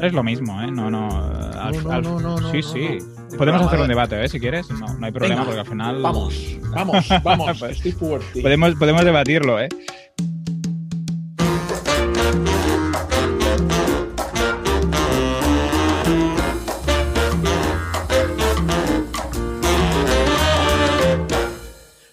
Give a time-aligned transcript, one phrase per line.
[0.00, 0.70] Es lo mismo, ¿eh?
[0.70, 1.08] No, no.
[1.10, 2.98] al- No, no, al- no, no, no, sí, sí.
[3.36, 4.28] Podemos hacer un debate, ¿eh?
[4.28, 4.70] Si quieres.
[4.70, 6.02] No, no hay problema Venga, porque al final.
[6.02, 6.34] Vamos,
[6.70, 7.58] vamos, vamos.
[7.58, 8.40] Pues- Estoy fuerte.
[8.42, 9.68] Podemos, podemos debatirlo, ¿eh?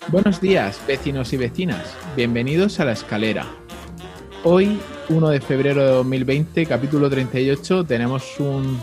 [0.09, 1.95] Buenos días, vecinos y vecinas.
[2.15, 3.45] Bienvenidos a La Escalera.
[4.47, 8.77] Hoy, 1 de febrero de 2020, capítulo 38, tenemos un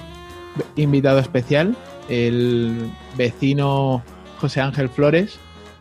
[0.75, 1.77] invitado especial,
[2.09, 4.03] el vecino
[4.41, 5.39] José Ángel Flores,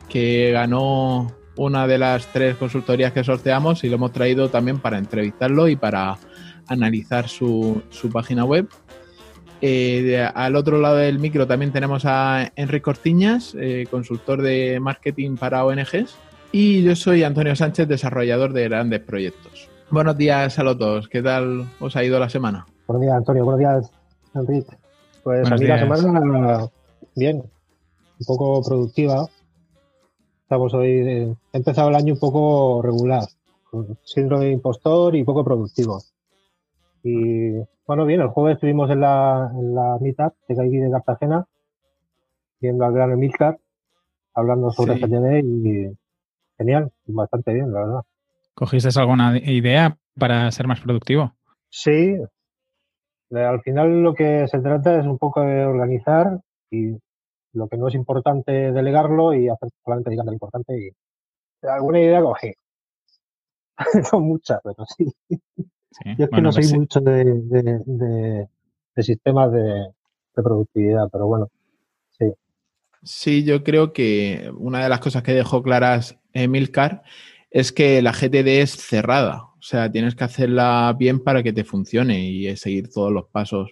[0.08, 5.00] que ganó una de las tres consultorías que sorteamos y lo hemos traído también para
[5.00, 6.20] entrevistarlo y para
[6.68, 8.68] analizar su, su página web.
[9.62, 15.38] Eh, al otro lado del micro también tenemos a Enrique Cortiñas, eh, consultor de marketing
[15.38, 16.16] para ONGs.
[16.52, 19.51] Y yo soy Antonio Sánchez, desarrollador de grandes proyectos.
[19.92, 21.08] Buenos días a los dos.
[21.10, 22.66] ¿Qué tal os ha ido la semana?
[22.88, 23.44] Buenos días, Antonio.
[23.44, 23.92] Buenos días,
[24.34, 24.78] Enrique.
[25.24, 26.68] Pues Buenos a mí la semana,
[27.16, 29.28] bien, un poco productiva.
[30.44, 33.24] Estamos hoy, eh, he empezado el año un poco regular,
[33.70, 36.02] con síndrome de impostor y poco productivo.
[37.04, 37.52] Y
[37.86, 41.46] bueno, bien, el jueves estuvimos en la, en la meetup de aquí de Cartagena,
[42.60, 43.60] viendo al gran Emilcar,
[44.34, 45.02] hablando sobre Sí.
[45.02, 45.98] GTD y
[46.58, 48.02] genial, bastante bien, la verdad.
[48.54, 51.34] ¿Cogiste alguna idea para ser más productivo?
[51.70, 52.16] Sí,
[53.32, 56.98] eh, al final lo que se trata es un poco de organizar y
[57.54, 62.22] lo que no es importante delegarlo y hacer solamente dedicarle lo importante y alguna idea
[62.22, 62.54] cogí.
[64.10, 65.06] Son muchas, pero sí.
[65.28, 66.16] Sí.
[66.18, 66.78] Yo es que no soy pues sí.
[66.78, 68.48] mucho de, de, de-
[68.96, 69.64] de sistemas de,
[70.36, 71.50] de productividad, pero bueno,
[72.12, 72.32] sí.
[73.04, 77.04] Sí, yo creo que una de las cosas que dejó claras Emilcar
[77.52, 79.44] es que la GTD es cerrada.
[79.44, 83.72] O sea, tienes que hacerla bien para que te funcione y seguir todos los pasos.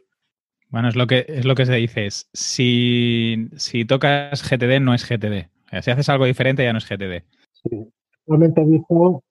[0.69, 2.05] Bueno, es lo que es lo que se dice.
[2.05, 5.47] Es, si, si tocas GTD, no es GTD.
[5.65, 7.23] O sea, si haces algo diferente, ya no es GTD.
[7.63, 7.85] sí.
[8.11, 9.23] Textualmente dijo,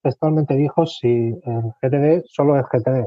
[0.00, 3.06] textualmente dijo si en GTD solo es GTD.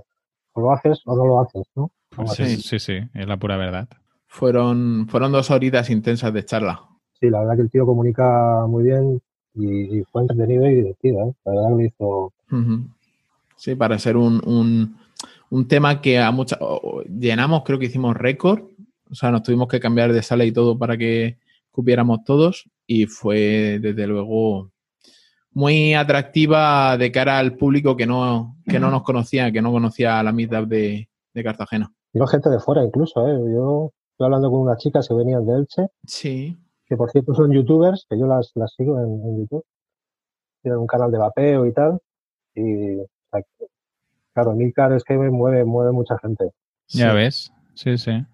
[0.52, 1.90] O lo haces o no lo haces, ¿no?
[2.10, 2.46] Pues Sí.
[2.58, 3.88] sí, sí, sí, es la pura verdad.
[4.26, 6.82] Fueron, fueron dos horitas intensas de charla.
[7.14, 9.22] Sí, la verdad que el tío comunica muy bien
[9.58, 11.34] y, y fue entretenido y divertido, ¿eh?
[11.46, 12.34] La verdad lo hizo.
[13.56, 14.98] Sí, para ser un, un-
[15.50, 16.60] un tema que a muchas
[17.10, 18.64] llenamos, creo que hicimos récord.
[19.10, 21.38] O sea, nos tuvimos que cambiar de sala y todo para que
[21.72, 22.70] cupiéramos todos.
[22.86, 24.70] Y fue, desde luego,
[25.52, 30.22] muy atractiva de cara al público que no, que no nos conocía, que no conocía
[30.22, 31.92] la meetup de, de Cartagena.
[32.14, 33.32] Vino gente de fuera incluso, ¿eh?
[33.54, 37.52] Yo estoy hablando con unas chicas que venían de Elche, Sí, que por cierto son
[37.52, 39.66] youtubers, que yo las, las sigo en, en YouTube.
[40.62, 42.00] Tienen un canal de vapeo y tal.
[42.56, 42.98] Y,
[44.34, 46.52] claro, Milcar es que me mueve, mueve mucha gente.
[46.88, 47.16] Ya sí.
[47.16, 47.54] ves.
[47.74, 48.26] Sí, sí.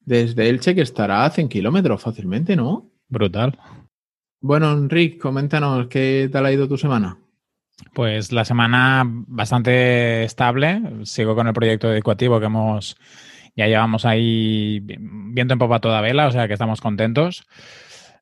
[0.00, 2.90] Desde Elche que estará a 100 kilómetros fácilmente, ¿no?
[3.08, 3.58] Brutal.
[4.40, 7.18] Bueno, Enrique, coméntanos qué tal ha ido tu semana.
[7.94, 11.04] Pues la semana bastante estable.
[11.04, 12.96] Sigo con el proyecto educativo que hemos,
[13.56, 17.46] ya llevamos ahí viento en popa toda vela, o sea que estamos contentos.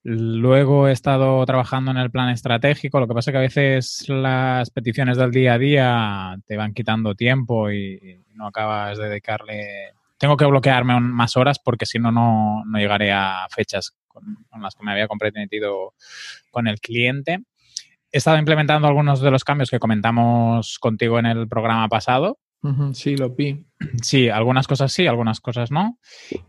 [0.03, 4.09] Luego he estado trabajando en el plan estratégico, lo que pasa es que a veces
[4.09, 9.93] las peticiones del día a día te van quitando tiempo y no acabas de dedicarle...
[10.17, 14.63] Tengo que bloquearme más horas porque si no, no no llegaré a fechas con, con
[14.63, 15.95] las que me había comprometido
[16.51, 17.41] con el cliente.
[18.11, 22.39] He estado implementando algunos de los cambios que comentamos contigo en el programa pasado.
[22.93, 23.65] Sí, lo vi.
[24.03, 25.99] Sí, algunas cosas sí, algunas cosas no.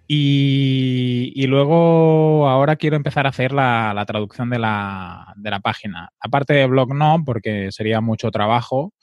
[0.08, 5.59] Y, y luego ahora quiero empezar a hacer la, la traducción de la, de la
[5.59, 6.09] página.
[6.19, 8.94] Aparte de blog no, porque sería mucho trabajo.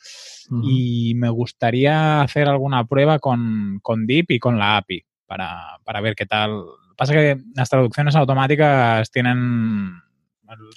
[0.63, 6.01] Y me gustaría hacer alguna prueba con, con Deep y con la API para, para
[6.01, 6.63] ver qué tal.
[6.97, 9.93] Pasa que las traducciones automáticas tienen...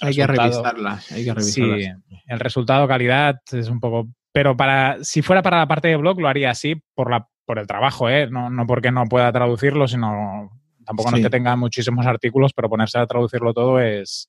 [0.00, 2.02] Hay que resultado- revisarlas, hay que Sí, revisarlas.
[2.26, 4.08] el resultado calidad es un poco.
[4.32, 7.58] Pero para si fuera para la parte de blog lo haría así por la por
[7.58, 8.28] el trabajo, ¿eh?
[8.30, 10.50] No, no porque no pueda traducirlo, sino
[10.86, 14.28] tampoco no es que tenga muchísimos artículos, pero ponerse a traducirlo todo es,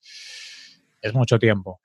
[1.01, 1.81] es mucho tiempo.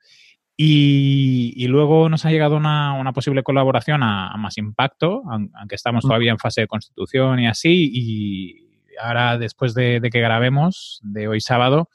[0.59, 5.51] Y, y luego nos ha llegado una, una posible colaboración a, a Más Impacto, aun-
[5.53, 7.91] aunque estamos todavía en fase de constitución y así.
[7.93, 8.67] Y
[8.99, 11.89] ahora, después de, de que grabemos, de hoy sábado,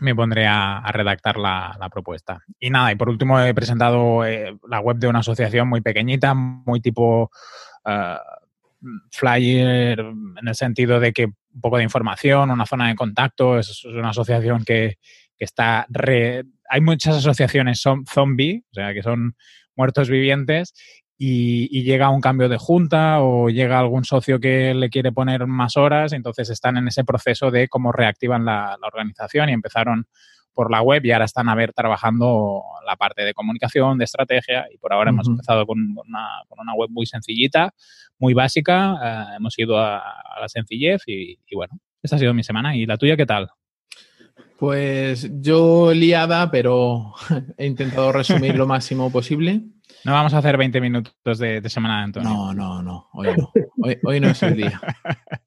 [0.00, 2.42] me pondré a, redactar la, propuesta.
[2.58, 6.34] Y nada, y por último he presentado eh, la web de una asociación muy pequeñita,
[6.34, 7.30] muy tipo
[7.84, 8.16] eh,
[9.10, 13.68] flyer, en el sentido de que un poco de información, una zona de contacto, es,
[13.68, 14.98] es una asociación que,
[15.36, 15.86] que está...
[15.90, 19.36] re- hay muchas asociaciones son zombie, o sea, que son
[19.76, 20.72] muertos vivientes,
[21.24, 25.76] y, llega un cambio de junta o llega algún socio que le quiere poner más
[25.76, 30.06] horas, entonces están en ese proceso de cómo reactivan la, organización y empezaron
[30.52, 34.66] por la web y ahora están a ver trabajando la parte de comunicación, de estrategia
[34.72, 37.72] y por ahora hemos empezado con una, web muy sencillita,
[38.18, 40.02] muy básica, eh, hemos ido a,
[40.40, 42.74] la sencillez y, y bueno, esta ha sido mi semana.
[42.74, 43.48] ¿Y la tuya qué tal?
[44.58, 47.14] Pues yo liada, pero
[47.58, 49.62] he intentado resumir lo máximo posible.
[50.04, 52.28] No vamos a hacer 20 minutos de, semana de Antonio.
[52.28, 53.08] No, no, no.
[53.12, 53.52] Hoy no.
[54.04, 54.80] Hoy, no es el día.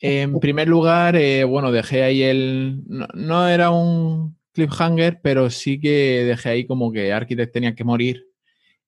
[0.00, 2.84] En primer lugar, eh, bueno, dejé ahí el.
[2.86, 8.28] No, era un cliffhanger, pero sí que dejé ahí como que Architect tenía que morir.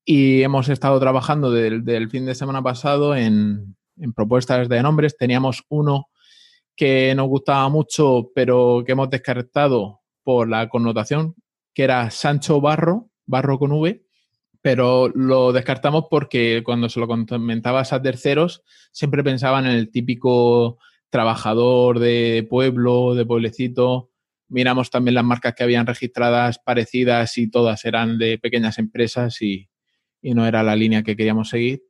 [0.04, 5.16] Y hemos estado trabajando del, fin de semana pasado en, en, propuestas de nombres.
[5.16, 6.10] Teníamos uno
[6.76, 11.34] que nos gustaba mucho, pero que hemos descartado por la connotación,
[11.74, 14.00] que era Sancho Barro, Barro con V
[14.62, 18.62] pero lo descartamos porque cuando se lo comentabas a terceros,
[18.92, 20.78] siempre pensaban en el típico
[21.08, 24.10] trabajador de pueblo, de pueblecito.
[24.48, 29.68] Miramos también las marcas que habían registradas parecidas y todas eran de pequeñas empresas y,
[30.20, 31.82] y no era la línea que queríamos seguir.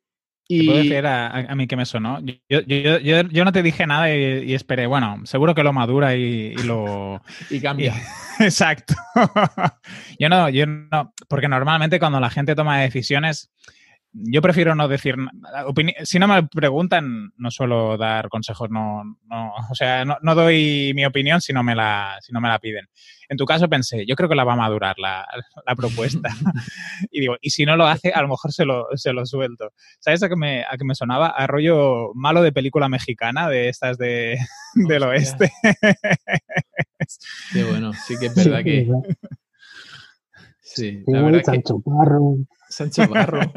[0.53, 0.67] Y...
[0.67, 2.19] puedo decir a, mí que me sonó?
[2.21, 6.17] Yo, yo, yo, yo, no te dije nada y, esperé, bueno, seguro que lo madura
[6.17, 7.23] y, lo...
[7.51, 7.95] y cambia.
[8.41, 8.95] exacto.
[10.19, 13.53] yo no, yo no, porque normalmente cuando la gente toma decisiones,
[14.13, 15.15] yo prefiero no decir
[16.03, 20.93] si no me preguntan no suelo dar consejos no, no o sea no, no, doy
[20.95, 22.87] mi opinión si no me la si no me la piden.
[23.29, 25.27] En tu caso pensé yo creo que la va a madurar la,
[25.67, 26.29] la propuesta.
[27.11, 29.73] Y digo y si no lo hace a lo mejor se lo, se lo suelto.
[30.01, 33.69] Sabes a qué me a qué me sonaba a rollo malo de película mexicana de
[33.69, 34.39] estas de
[34.75, 35.53] del oeste.
[37.53, 38.89] Qué bueno sí que es verdad que
[40.63, 41.81] sí la verdad Sancho
[42.71, 43.41] Sancho Barro.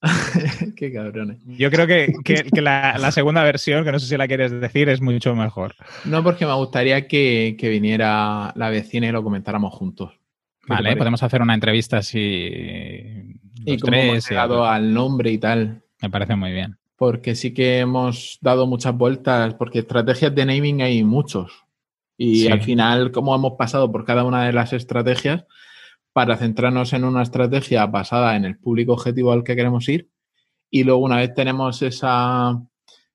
[0.76, 1.38] Qué cabrones.
[1.44, 2.12] Yo creo que,
[2.60, 5.74] la, segunda versión, que no sé si la quieres decir, es mucho mejor.
[6.04, 10.12] No, porque me gustaría que, viniera la vecina y lo comentáramos juntos.
[10.66, 12.20] Vale, podemos hacer una entrevista si.
[13.64, 15.82] Y como hemos llegado al nombre y tal.
[16.02, 16.76] Me parece muy bien.
[16.96, 21.64] Porque sí que hemos dado muchas vueltas, porque estrategias de naming hay muchos.
[22.16, 25.44] Y al final, como hemos pasado por cada una de las estrategias,
[26.18, 30.10] para centrarnos en una estrategia basada en el público objetivo al que queremos ir.
[30.68, 32.60] Y luego, una vez tenemos esa,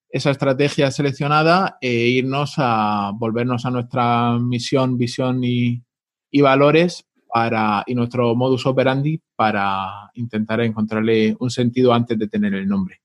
[0.08, 5.84] esa estrategia seleccionada, e irnos a volvernos a nuestra misión, visión y,
[6.42, 12.70] valores para, y nuestro modus operandi para intentar encontrarle un sentido antes de tener el
[12.70, 13.02] nombre.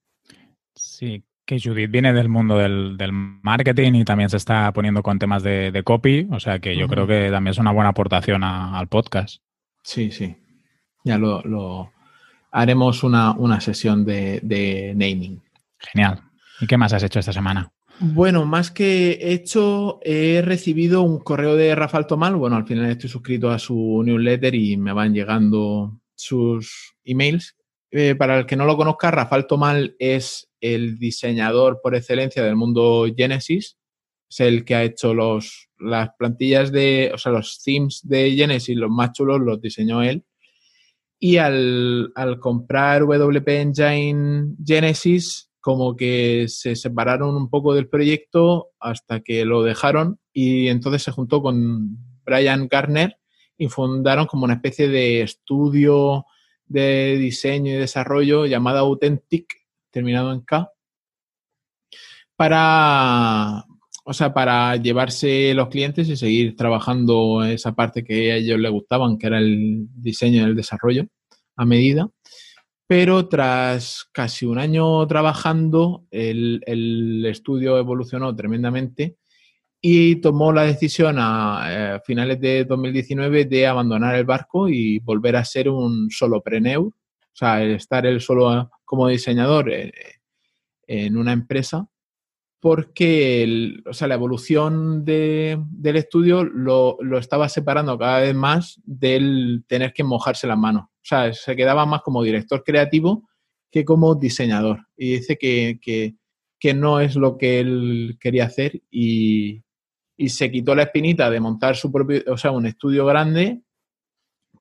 [0.77, 5.43] Sí, que Judith viene del mundo del, marketing y también se está poniendo con temas
[5.43, 9.43] de, copy, o sea que yo creo que también es una buena aportación al podcast.
[9.89, 10.37] Sí, sí.
[11.03, 11.91] Ya lo,
[12.51, 15.41] haremos una, sesión de, naming.
[15.79, 16.21] Genial.
[16.61, 17.73] ¿Y qué más has hecho esta semana?
[17.99, 22.37] Bueno, más que he hecho, he recibido un correo de Rafael Tomal.
[22.37, 27.57] Bueno, al final estoy suscrito a su newsletter y me van llegando sus emails.
[27.91, 32.57] Eh, para el que no lo conozca, Rafael Tomal es el diseñador por excelencia del
[32.57, 33.79] mundo Genesis.
[34.29, 38.77] Es el que ha hecho los, las plantillas de, o sea, los themes de Genesis,
[38.77, 40.25] los más chulos, los diseñó él.
[41.21, 49.21] Y al, comprar WP Engine Genesis, como que se separaron un poco del proyecto hasta
[49.21, 53.19] que lo dejaron y entonces se juntó con Brian Garner
[53.57, 56.25] y fundaron como una especie de estudio
[56.67, 60.71] de diseño y desarrollo llamada Authentic, terminado en K,
[62.37, 63.65] para,
[64.09, 68.73] o sea, para llevarse los clientes y seguir trabajando esa parte que a ellos les
[68.73, 71.05] gustaban, que era el diseño y el desarrollo
[71.57, 72.09] a medida.
[72.87, 79.17] Pero tras casi un año trabajando, el, estudio evolucionó tremendamente
[79.79, 85.37] y tomó la decisión a, eh, finales de 2019 de abandonar el barco y volver
[85.37, 86.95] a ser un solopreneur, o
[87.35, 89.93] sea, estar él solo como diseñador eh,
[90.87, 91.87] en una empresa
[92.61, 99.93] porque o sea, la evolución del estudio lo, estaba separando cada vez más del tener
[99.93, 100.85] que mojarse las manos.
[100.85, 103.29] O sea, se quedaba más como director creativo
[103.71, 104.87] que como diseñador.
[104.97, 106.17] Y dice que,
[106.75, 109.63] no es lo que él quería hacer y,
[110.27, 113.63] se quitó la espinita de montar su propio, o sea, un estudio grande,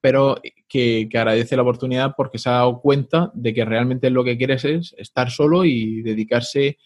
[0.00, 4.22] pero que, que agradece la oportunidad porque se ha dado cuenta de que realmente lo
[4.22, 6.78] que quieres es estar solo y dedicarse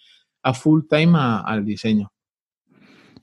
[0.43, 2.13] a full time al diseño.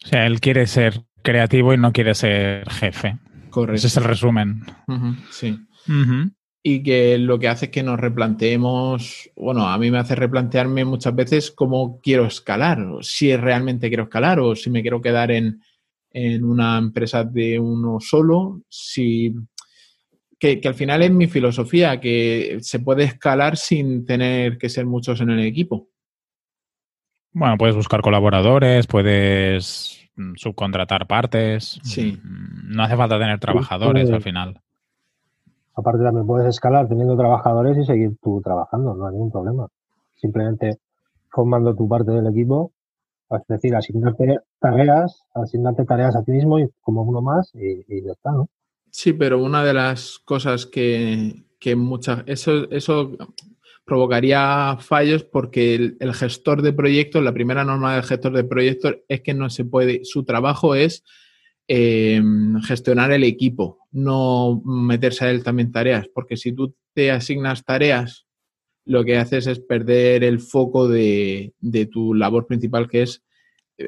[0.03, 3.17] O sea, él quiere ser creativo y no quiere ser jefe.
[3.49, 3.77] Correcto.
[3.77, 4.63] Ese es el resumen.
[5.31, 5.57] sí.
[6.61, 10.85] y que lo que hace es que nos replanteemos, bueno, a mí me hace replantearme
[10.85, 15.61] muchas veces cómo quiero escalar, si realmente quiero escalar o si me quiero quedar en,
[16.11, 19.33] una empresa de uno solo, si
[20.39, 25.21] que, al final es mi filosofía, que se puede escalar sin tener que ser muchos
[25.21, 25.89] en el equipo.
[27.31, 31.79] Bueno, puedes buscar colaboradores, puedes mm, subcontratar partes.
[31.83, 32.19] Sí.
[32.23, 34.61] Mm, no hace falta tener trabajadores al final.
[35.75, 39.67] Aparte también puedes escalar teniendo trabajadores y seguir tú trabajando, no hay ningún problema.
[40.15, 40.79] Simplemente
[41.31, 42.73] formando tu parte del equipo,
[43.29, 48.11] es decir, asignarte tareas, asignarte tareas a ti mismo y como uno más y, ya
[48.11, 48.49] está, ¿no?
[48.91, 53.11] Sí, pero una de las cosas que, que muchas, eso, eso
[53.89, 59.21] provocaría fallos porque el, gestor de proyectos, la primera norma del gestor de proyectos es
[59.21, 61.03] que no se puede, su trabajo es
[61.67, 62.21] eh,
[62.63, 68.27] gestionar el equipo, no meterse a él también tareas, porque si tú te asignas tareas,
[68.85, 71.53] lo que haces es perder el foco de,
[71.91, 73.23] tu labor principal, que es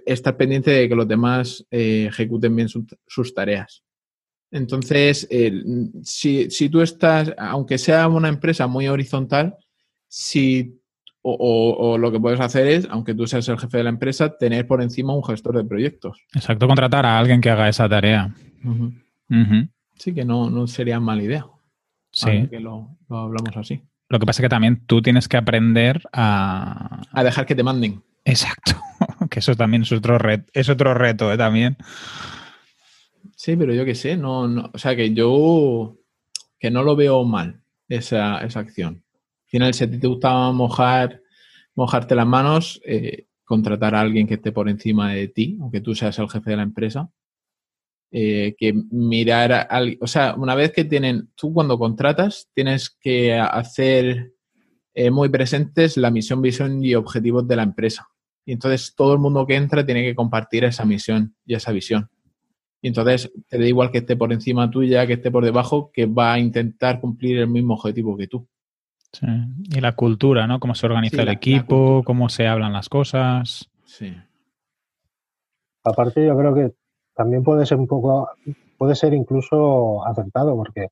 [0.06, 3.84] estar pendiente de que los demás eh, ejecuten bien sus tareas.
[4.52, 5.28] Entonces,
[6.04, 9.56] si, si, tú estás, aunque sea una empresa muy horizontal,
[10.12, 10.78] si
[11.22, 14.68] o, lo que puedes hacer es, aunque tú seas el jefe de la empresa, tener
[14.68, 16.20] por encima un gestor de proyectos.
[16.34, 18.34] Exacto, contratar a alguien que haga esa tarea.
[19.96, 21.46] Sí, que no, no, sería mala idea.
[22.12, 22.48] Sí.
[22.50, 23.84] Que lo, hablamos así.
[24.10, 27.04] Lo que pasa es que también tú tienes que aprender a...
[27.14, 28.04] A dejar que te manden.
[28.26, 28.74] Exacto.
[29.30, 31.38] que eso también es otro, reto, es otro reto ¿eh?
[31.38, 31.78] también.
[33.38, 35.98] Sí, pero yo qué sé, no, no, o sea que yo
[36.60, 39.04] que no lo veo mal esa, esa acción
[39.52, 41.22] final, si a ti te gustaba mojar,
[41.76, 45.94] mojarte las manos, eh, contratar a alguien que esté por encima de ti, aunque tú
[45.94, 47.12] seas el jefe de la empresa,
[48.12, 53.38] eh, que mirar, a, o sea, una vez que tienen, tú cuando contratas tienes que
[53.38, 54.34] hacer
[54.94, 58.08] eh, muy presentes la misión, visión y objetivos de la empresa.
[58.46, 62.10] Y entonces todo el mundo que entra tiene que compartir esa misión y esa visión.
[62.82, 66.06] Y entonces te da igual que esté por encima tuya, que esté por debajo, que
[66.06, 68.48] va a intentar cumplir el mismo objetivo que tú.
[69.20, 70.60] Y la cultura, ¿no?
[70.60, 73.70] Cómo se organiza el equipo, cómo se hablan las cosas.
[73.86, 74.16] Sí.
[75.84, 76.72] Aparte, yo creo que
[77.14, 78.30] también puede ser un poco,
[78.78, 80.88] puede ser incluso acertado, porque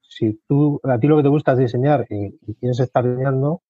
[0.00, 3.62] si tú, a ti lo que te gusta es diseñar y, quieres estar diseñando,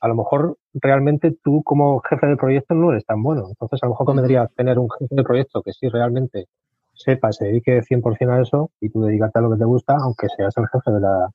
[0.00, 3.48] a lo mejor realmente tú como jefe de proyecto no eres tan bueno.
[3.48, 6.46] Entonces, a lo mejor convendría tener un jefe de proyecto que sí realmente
[6.92, 10.28] sepa, se dedique 100% a eso y tú dedicarte a lo que te gusta, aunque
[10.36, 11.30] seas el jefe de la,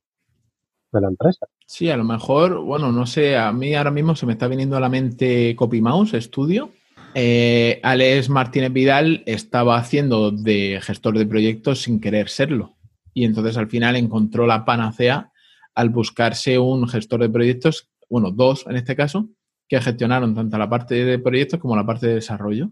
[0.92, 1.46] de la empresa.
[1.66, 4.76] Sí, a lo mejor, bueno, no sé, a mí ahora mismo se me está viniendo
[4.78, 6.72] a la mente CopyMouse Studio.
[7.16, 12.76] Eh, Alex Martínez Vidal estaba haciendo de gestor de proyectos sin querer serlo.
[13.14, 15.32] Y entonces al final encontró la panacea
[15.76, 19.30] al buscarse un gestor de proyectos, bueno, dos en este caso,
[19.68, 22.72] que gestionaron tanto la parte de proyectos como la parte de desarrollo.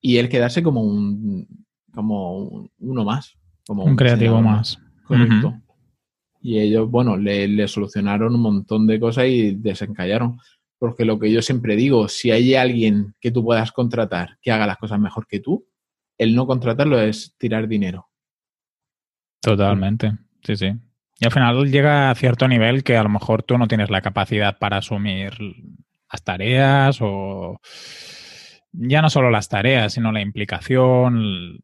[0.00, 1.46] Y él quedarse como un
[1.92, 3.36] como uno más.
[3.66, 4.78] Como un, creativo más.
[5.06, 5.54] Correcto.
[6.40, 10.38] Y ellos, bueno, le, solucionaron un montón de cosas y desencallaron.
[10.78, 14.66] Porque lo que yo siempre digo, si hay alguien que tú puedas contratar que haga
[14.66, 15.66] las cosas mejor que tú,
[16.16, 18.08] el no contratarlo es tirar dinero.
[19.42, 20.72] Totalmente, sí, sí.
[21.18, 24.00] Y al final llega a cierto nivel que a lo mejor tú no tienes la
[24.00, 25.34] capacidad para asumir
[26.10, 27.60] las tareas o
[28.72, 31.62] ya no solo las tareas, sino la implicación,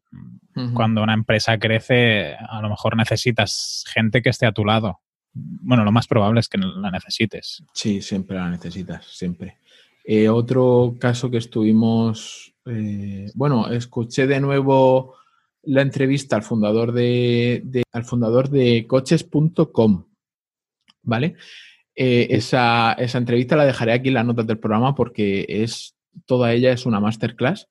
[0.73, 4.99] cuando una empresa crece, a lo mejor necesitas gente que esté a tu lado.
[5.33, 7.63] Bueno, lo más probable es que la necesites.
[7.73, 9.57] Sí, siempre la necesitas, siempre.
[10.03, 15.15] Eh, otro caso que estuvimos, eh, bueno, escuché de nuevo
[15.63, 20.05] la entrevista al fundador de, al fundador de coches.com,
[21.03, 21.35] ¿vale?
[21.93, 26.53] Eh, esa, esa entrevista la dejaré aquí en las notas del programa porque es toda
[26.53, 27.67] ella es una masterclass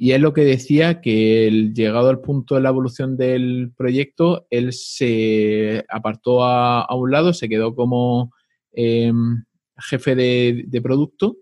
[0.00, 4.46] y él lo que decía que el, llegado al punto de la evolución del proyecto,
[4.48, 8.32] él se apartó a, un lado, se quedó como
[8.72, 9.42] em,
[9.76, 11.36] jefe de, producto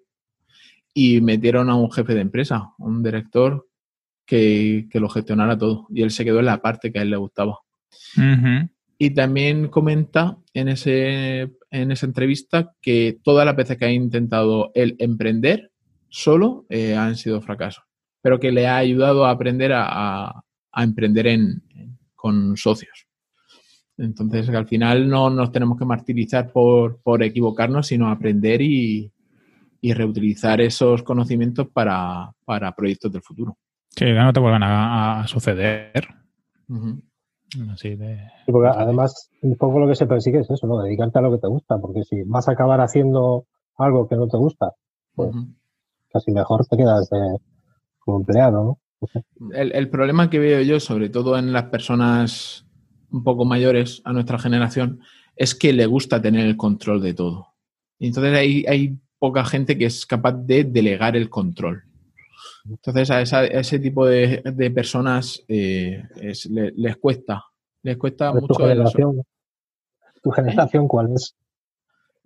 [0.94, 3.68] y metieron a un jefe de empresa, un director
[4.24, 5.86] que, lo gestionara todo.
[5.90, 7.58] Y él se quedó en la parte que a él le gustaba.
[8.96, 14.70] Y también comenta en, ese, en esa entrevista que todas las veces que ha intentado
[14.74, 15.72] él emprender
[16.16, 17.86] solo eh, han sido fracasos
[18.26, 20.42] pero que le ha ayudado a aprender a,
[20.74, 21.62] emprender en,
[22.16, 23.06] con socios.
[23.96, 29.12] Entonces, al final no nos tenemos que martirizar por, equivocarnos, sino aprender y,
[29.80, 32.34] reutilizar esos conocimientos para,
[32.76, 33.58] proyectos del futuro.
[33.94, 36.08] Que no te vuelvan a, suceder.
[37.72, 38.28] Así de...
[38.44, 40.82] Sí, porque además, un poco lo que se persigue es eso, ¿no?
[40.82, 43.46] Dedicarte a lo que te gusta, porque si vas a acabar haciendo
[43.76, 44.72] algo que no te gusta,
[45.14, 45.30] pues.
[46.16, 47.38] Casi mejor te quedas de,
[47.98, 48.78] como empleado, ¿no?
[49.54, 52.64] El, el problema que veo yo, sobre todo en las personas
[53.10, 55.00] un poco mayores a nuestra generación,
[55.36, 57.48] es que le gusta tener el control de todo.
[57.98, 61.82] Y entonces hay, hay poca gente que es capaz de delegar el control.
[62.68, 67.44] Entonces a, esa- a ese tipo de, de personas eh, es- le- les cuesta.
[67.82, 69.22] Les cuesta ¿Cuál es tu mucho generación?
[70.22, 71.34] ¿Tu generación cuál es?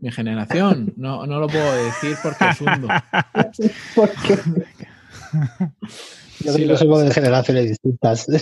[0.00, 0.92] Mi generación.
[0.96, 2.88] No, no lo puedo decir porque es hundo.
[3.94, 4.38] Porque
[6.40, 8.26] yo Sí, creo lo- que somos de generaciones distintas.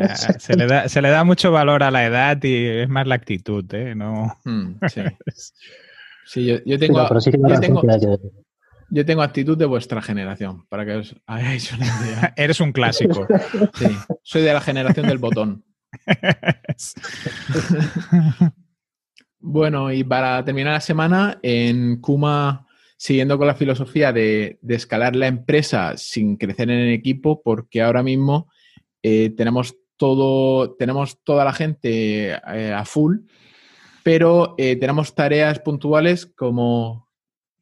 [0.00, 0.08] Eh,
[0.38, 3.14] se, le da, se le da mucho valor a la edad y es más la
[3.14, 3.94] actitud, ¿eh?
[3.94, 4.36] No...
[4.44, 5.02] Mm, sí.
[6.26, 8.18] Sí, yo, yo tengo, no, sí yo
[8.90, 12.34] Yo tengo actitud de vuestra generación, para que os hagáis una idea.
[12.36, 13.26] Eres un clásico.
[13.74, 13.86] Sí,
[14.24, 15.64] soy de la generación del botón.
[19.40, 22.66] Bueno, y para terminar la semana, en Kuma,
[22.98, 27.80] siguiendo con la filosofía de, de escalar la empresa sin crecer en el equipo, porque
[27.80, 28.50] ahora mismo
[29.02, 33.20] eh, tenemos todo, tenemos toda la gente eh, a full,
[34.02, 37.08] pero eh, tenemos tareas puntuales como,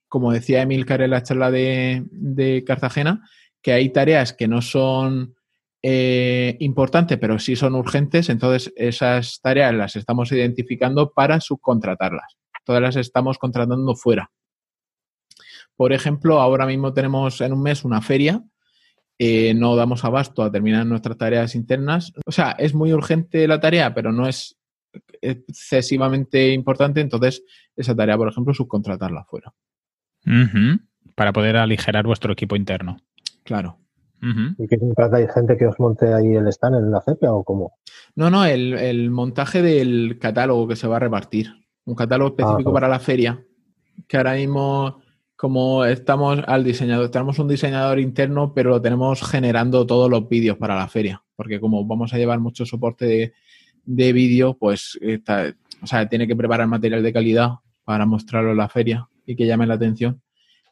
[0.09, 3.23] como decía Emilcar en la charla de, de Cartagena,
[3.63, 5.37] que hay tareas que no son
[5.83, 12.37] eh, importantes, pero sí son urgentes, entonces esas tareas las estamos identificando para subcontratarlas.
[12.65, 14.31] Todas las estamos contratando fuera.
[15.77, 18.43] Por ejemplo, ahora mismo tenemos en un mes una feria,
[19.21, 22.13] eh, no damos abasto a terminar nuestras tareas internas.
[22.27, 24.59] O sea, es muy urgente la tarea, pero no es
[25.21, 27.43] excesivamente importante, entonces
[27.77, 29.53] esa tarea, por ejemplo, subcontratarla fuera.
[31.15, 32.99] Para poder aligerar vuestro equipo interno.
[33.45, 33.79] Claro.
[34.59, 37.75] ¿Y que contratáis gente que os monte ahí el stand en la FEPA o cómo?
[38.17, 41.53] No, no, el, el montaje del catálogo que se va a repartir.
[41.85, 42.75] Un catálogo específico Ajá.
[42.75, 43.43] para la feria.
[44.07, 44.99] Que ahora mismo,
[45.37, 50.57] como estamos al diseñador, tenemos un diseñador interno, pero lo tenemos generando todos los vídeos
[50.59, 51.23] para la feria.
[51.37, 53.33] Porque como vamos a llevar mucho soporte de,
[53.85, 57.51] de vídeo, pues está- o sea, tiene que preparar material de calidad
[57.85, 60.21] para mostrarlo en la feria y que llame la atención.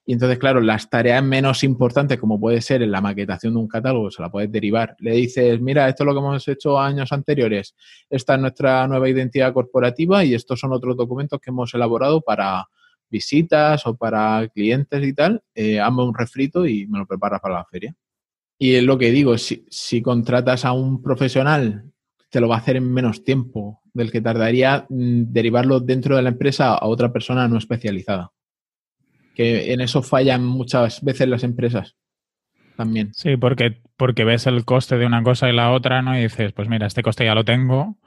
[0.09, 3.67] Y entonces, claro, las tareas menos importantes, como puede ser en la maquetación de un
[3.67, 4.95] catálogo, se la puedes derivar.
[5.01, 7.75] Le dices, mira, esto es lo que hemos hecho años anteriores,
[8.09, 12.67] esta es nuestra nueva identidad corporativa y estos son otros documentos que hemos elaborado para
[13.11, 15.43] visitas o para clientes y tal.
[15.57, 17.93] Eh, hazme un refrito y me lo preparas para la feria.
[18.59, 21.93] Y es lo que digo, si, si contratas a un profesional,
[22.31, 26.23] te lo va a hacer en menos tiempo del que tardaría mm, derivarlo dentro de
[26.23, 28.33] la empresa a otra persona no especializada.
[29.37, 31.95] Que en eso fallan muchas veces las empresas
[32.77, 33.13] también.
[33.15, 36.19] Sí, porque, porque ves el coste de una cosa y la otra, ¿no?
[36.19, 37.99] Y dices, pues mira, este coste ya lo tengo,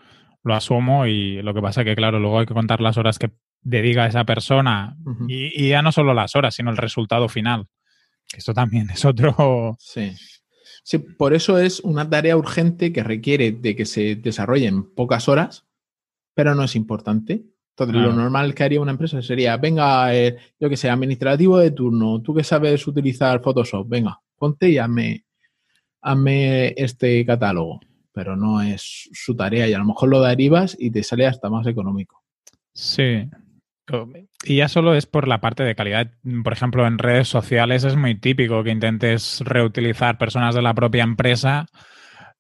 [0.44, 3.32] lo asumo y lo que pasa que, claro, luego hay que contar las horas que
[3.62, 7.68] dedica esa persona y, y ya no solo las horas, sino el resultado final.
[8.36, 9.78] Esto también es otro...
[9.80, 10.14] Sí.
[10.84, 15.28] Sí, por eso es una tarea urgente que requiere de que se desarrolle en pocas
[15.28, 15.68] horas,
[16.34, 17.44] pero no es importante.
[17.84, 18.16] Entonces, Claro.
[18.16, 22.22] lo normal que haría una empresa sería, venga, eh, yo que sé, administrativo de turno,
[22.22, 25.26] tú que sabes utilizar Photoshop, venga, ponte y hazme,
[26.02, 27.80] hazme este catálogo.
[28.12, 31.50] Pero no es su tarea y a lo mejor lo derivas y te sale hasta
[31.50, 32.24] más económico.
[32.74, 33.30] Sí.
[34.44, 36.12] Y ya solo es por la parte de calidad.
[36.44, 41.04] Por ejemplo, en redes sociales es muy típico que intentes reutilizar personas de la propia
[41.04, 41.66] empresa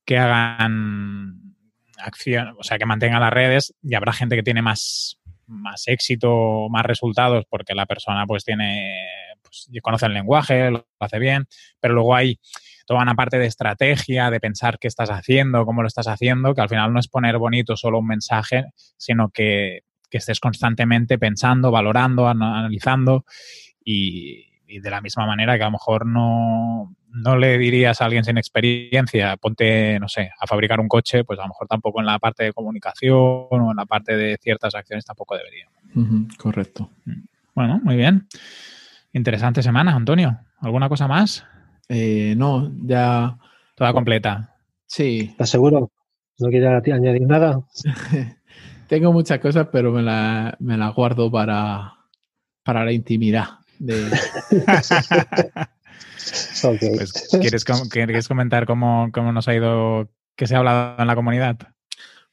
[0.05, 1.55] que hagan
[1.97, 5.18] acción, o sea, que mantengan las redes y habrá gente que tiene más,
[5.49, 9.05] más éxito, más resultados porque la persona pues tiene,
[9.41, 11.47] pues conoce el lenguaje, lo hace bien,
[11.79, 12.39] pero luego hay
[12.85, 16.61] toda una parte de estrategia, de pensar qué estás haciendo, cómo lo estás haciendo, que
[16.61, 18.65] al final no es poner bonito solo un mensaje,
[18.97, 23.25] sino que, que estés constantemente pensando, valorando, an analizando
[23.83, 28.05] y, y, de la misma manera que a lo mejor no, no le dirías a
[28.05, 31.99] alguien sin experiencia, ponte, no sé, a fabricar un coche, pues a lo mejor tampoco
[31.99, 35.67] en la parte de comunicación o en la parte de ciertas acciones tampoco debería.
[35.95, 36.89] Uh -huh, correcto.
[37.55, 38.27] Bueno, muy bien.
[39.11, 40.39] Interesante semana, Antonio.
[40.61, 41.45] ¿Alguna cosa más?
[41.87, 43.37] Eh, no, ya.
[43.75, 44.55] Toda completa.
[44.85, 45.29] Sí.
[45.31, 45.91] ¿Estás seguro?
[46.37, 47.61] ¿No quieres añadir nada?
[48.87, 51.93] Tengo muchas cosas, pero me las me la guardo para,
[52.63, 53.59] para la intimidad.
[53.79, 54.05] De...
[56.63, 56.95] okay.
[56.95, 61.15] pues, ¿quieres, ¿quieres, comentar cómo, cómo nos ha ido, qué se ha hablado en la
[61.15, 61.57] comunidad?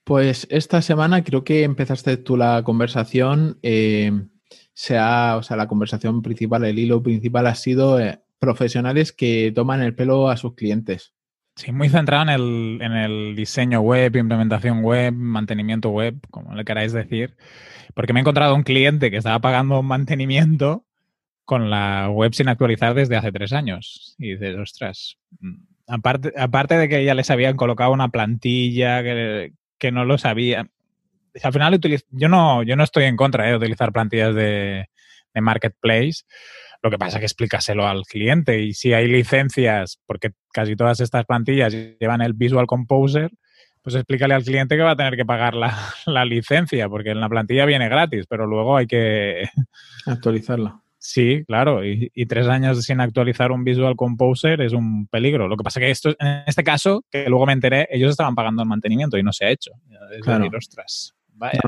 [0.05, 3.59] Pues esta semana creo que empezaste tú la conversación.
[3.63, 4.13] Eh,
[4.77, 9.83] sea, o sea, la conversación principal, el hilo principal ha sido eh, profesionales que toman
[9.83, 11.15] el pelo a sus clientes.
[11.57, 16.67] Sí, muy centrado en el, en el diseño web, implementación web, mantenimiento web, como le
[16.67, 17.37] queráis decir.
[17.95, 20.86] Porque me he encontrado un cliente que estaba pagando un mantenimiento
[21.47, 24.15] con la web sin actualizar desde hace tres años.
[24.19, 25.55] Y dices, ostras, mm,
[25.87, 30.69] aparte, aparte de que ya les habían colocado una plantilla que, que no lo sabía.
[31.43, 31.81] Al final,
[32.11, 34.91] yo no, yo no estoy en contra de utilizar plantillas de,
[35.33, 36.25] de marketplace,
[36.83, 41.01] lo que pasa es que explícaselo al cliente y si hay licencias, porque casi todas
[41.01, 43.31] estas plantillas llevan el Visual Composer,
[43.83, 47.29] pues explícale al cliente que va a tener que pagar la, licencia, porque en la
[47.29, 49.49] plantilla viene gratis, pero luego hay que
[50.07, 50.81] actualizarla.
[51.09, 55.47] Sí, claro, y, tres años sin actualizar un Visual Composer es un peligro.
[55.47, 58.35] Lo que pasa es que esto, en este caso, que luego me enteré, ellos estaban
[58.35, 59.71] pagando el mantenimiento y no se ha hecho.
[60.11, 60.51] Es claro.
[60.59, 61.61] ostras, vaya.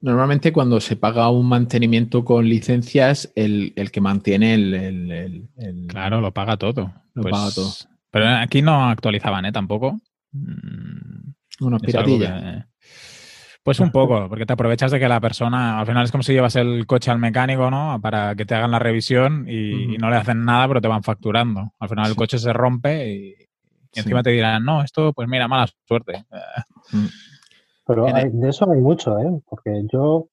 [0.00, 6.56] Normalmente cuando se paga un mantenimiento con licencias, el, que mantiene el, Claro, lo paga
[6.56, 6.90] todo.
[7.12, 7.70] Lo paga todo.
[8.10, 9.52] Pero aquí no actualizaban, ¿eh?
[9.52, 10.00] Tampoco.
[10.32, 12.64] Mm, Unos piratillas.
[13.62, 16.32] Pues un poco, porque te aprovechas de que la persona, al final es como si
[16.32, 18.00] llevas el coche al mecánico, ¿no?
[18.00, 21.72] Para que te hagan la revisión y, no le hacen nada, pero te van facturando.
[21.78, 23.34] Al final el coche se rompe y,
[23.94, 26.24] encima te dirán, no, esto, pues mira, mala suerte.
[26.92, 27.06] Mm.
[27.86, 29.40] Pero de eso hay mucho, ¿eh?
[29.48, 30.26] Porque yo,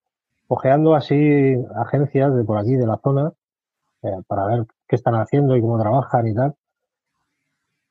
[0.48, 3.32] ojeando así agencias de por aquí, de la zona,
[4.02, 6.56] eh, para ver qué están haciendo y cómo trabajan y tal,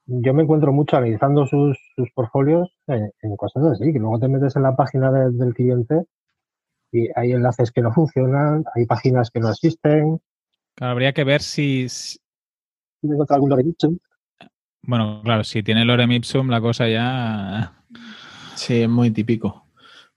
[0.09, 4.57] yo me encuentro mucho analizando sus, sus portfolios en, cosas así, que luego te metes
[4.57, 6.05] en la página del cliente
[6.90, 10.21] y hay enlaces que no funcionan, hay páginas que no existen.
[10.81, 11.87] habría que ver si...
[13.29, 13.75] algún
[14.83, 17.79] Bueno, claro, si tiene lorem ipsum, la cosa ya
[18.59, 19.66] Sí, es muy típico.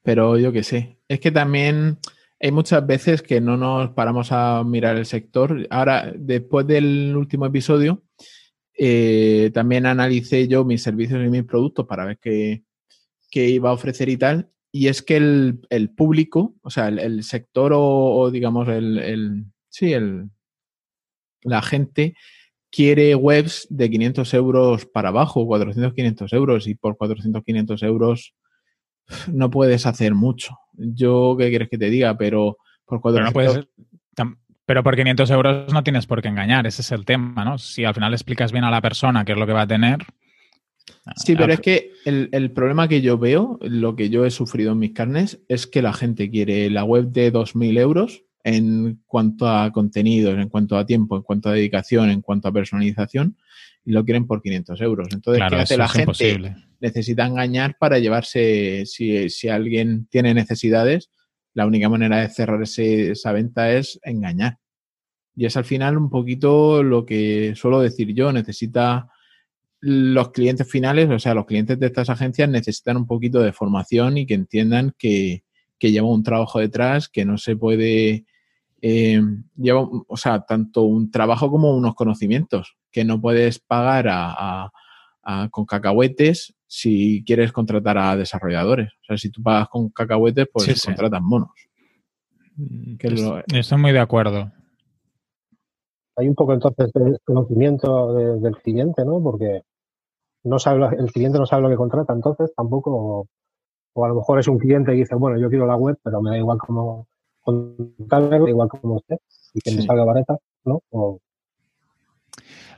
[0.01, 0.97] Pero yo qué sé.
[1.07, 1.99] Es que también
[2.39, 5.67] hay muchas veces que no nos paramos a mirar el sector.
[5.69, 8.01] Ahora, después del último episodio,
[8.83, 12.63] eh, también analicé yo mis servicios y mis productos para ver qué,
[13.31, 14.49] iba a ofrecer y tal.
[14.71, 20.31] Y es que el, público, o sea, el, sector o, digamos el, el, sí, el,
[21.43, 22.15] la gente
[22.71, 28.33] quiere webs de 500 euros para abajo, 400, 500 euros, y por 400, 500 euros
[29.31, 30.57] no puedes hacer mucho.
[30.73, 32.17] Yo, ¿qué quieres que te diga?
[32.17, 33.67] Pero por 400...
[34.15, 37.57] Pero, por 500 euros no tienes por qué engañar, ese es el tema, ¿no?
[37.57, 39.99] Si al final explicas bien a la persona qué es lo que va a tener...
[41.15, 44.71] Sí, pero es que el, el, problema que yo veo, lo que yo he sufrido
[44.73, 49.47] en mis carnes, es que la gente quiere la web de 2.000 euros en cuanto
[49.47, 53.37] a contenidos, en cuanto a tiempo, en cuanto a dedicación, en cuanto a personalización,
[53.85, 55.07] y lo quieren por 500 euros.
[55.11, 56.55] Entonces, ¿qué hace la gente?
[56.79, 61.09] Necesita engañar para llevarse, si, si, alguien tiene necesidades,
[61.53, 64.57] la única manera de cerrar esa venta es engañar.
[65.35, 69.09] Y es al final un poquito lo que suelo decir yo, necesita
[69.79, 74.17] los clientes finales, o sea, los clientes de estas agencias necesitan un poquito de formación
[74.17, 75.43] y que entiendan que,
[75.79, 78.25] que lleva un trabajo detrás, que no se puede
[78.81, 79.21] eh,
[79.55, 84.71] lleva, o sea, tanto un trabajo como unos conocimientos, que no puedes pagar a,
[85.51, 88.93] con cacahuetes si quieres contratar a desarrolladores.
[89.01, 91.49] O sea, si tú pagas con cacahuetes, pues contratas monos.
[92.55, 92.95] Mm,
[93.53, 94.49] estoy muy de acuerdo.
[96.15, 99.21] Hay un poco entonces de conocimiento del cliente, ¿no?
[99.21, 99.63] Porque
[100.45, 103.27] no sabe, el cliente no sabe lo que contrata, entonces tampoco,
[103.93, 106.21] o a lo mejor es un cliente que dice, bueno, yo quiero la web, pero
[106.21, 107.05] me da igual cómo,
[107.41, 109.17] contarlo igual como usted
[109.53, 110.81] y que me salga barata, ¿no?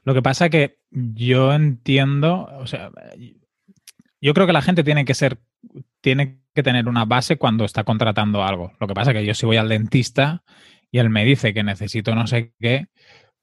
[0.03, 2.89] Lo que pasa que yo entiendo, o sea,
[4.23, 5.37] yo creo que la gente tiene que ser,
[5.99, 8.71] tiene que tener una base cuando está contratando algo.
[8.79, 10.43] Lo que pasa que yo si voy al dentista
[10.91, 12.87] y él me dice que necesito no sé qué,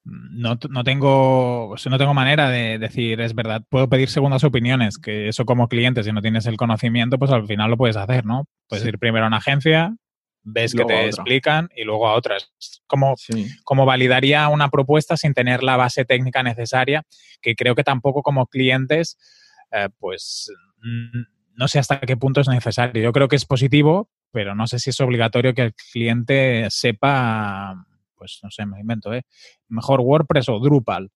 [0.04, 5.28] no, no, tengo, no tengo manera de decir, es verdad, puedo pedir segundas opiniones, que
[5.28, 8.46] eso como cliente, si no tienes el conocimiento, pues al final lo puedes hacer, ¿no?
[8.66, 9.94] Puedes ir primero a una agencia,
[10.42, 12.50] ves que te explican y luego a otras.
[12.86, 13.16] Como,
[13.64, 17.02] como validaría una propuesta sin tener la base técnica necesaria,
[17.42, 19.18] que creo que tampoco como clientes,
[19.70, 20.50] eh, pues
[20.82, 23.02] no sé hasta qué punto es necesario.
[23.02, 27.86] Yo creo que es positivo, pero no sé si es obligatorio que el cliente sepa,
[28.14, 29.22] pues no sé, me invento, ¿eh?
[29.68, 31.10] mejor WordPress o Drupal.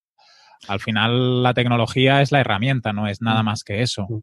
[0.69, 3.47] Al final la tecnología es la herramienta, no es nada mm.
[3.47, 4.07] más que eso.
[4.09, 4.21] Mm.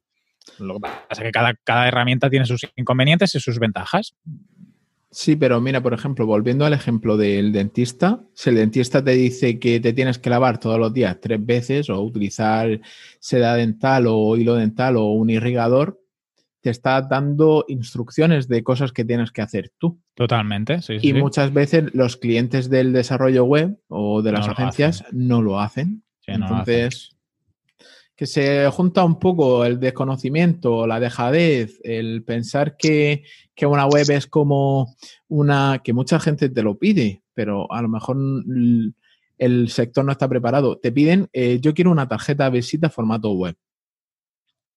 [0.63, 4.15] Lo que pasa es que cada, cada herramienta tiene sus inconvenientes y sus ventajas.
[5.13, 9.60] Sí, pero mira, por ejemplo, volviendo al ejemplo del dentista, si el dentista te dice
[9.60, 12.80] que te tienes que lavar todos los días tres veces o utilizar
[13.19, 16.02] seda dental o hilo dental o un irrigador,
[16.62, 20.00] te está dando instrucciones de cosas que tienes que hacer tú.
[20.13, 20.97] Totalmente, sí.
[21.02, 26.04] Y muchas veces los clientes del desarrollo web o de las agencias no lo hacen.
[26.26, 27.17] Entonces,
[28.21, 33.23] que se junta un poco el desconocimiento, la dejadez, el pensar que,
[33.55, 34.95] que, una web es como
[35.27, 38.17] una que mucha gente te lo pide, pero a lo mejor
[39.39, 40.77] el sector no está preparado.
[40.77, 43.55] Te piden, eh, yo quiero una tarjeta de visita formato web.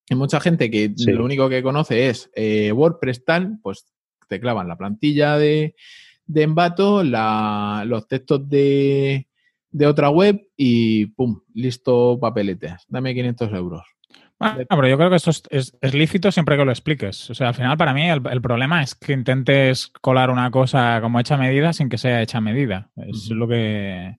[0.08, 3.84] Hay mucha gente que lo único que conoce es eh, WordPress tal, pues
[4.26, 5.74] te clavan la plantilla de,
[6.24, 9.28] de Envato, los textos de,
[9.74, 11.40] de, otra web y ¡pum!
[11.54, 12.84] Listo, papeletes.
[12.88, 13.82] Dame 500 euros.
[14.38, 17.30] Bueno, pero yo creo que esto es, lícito siempre que lo expliques.
[17.30, 21.20] O sea, al final para mí el, problema es que intentes colar una cosa como
[21.20, 22.90] hecha medida sin que sea hecha medida.
[22.96, 24.16] Es lo que...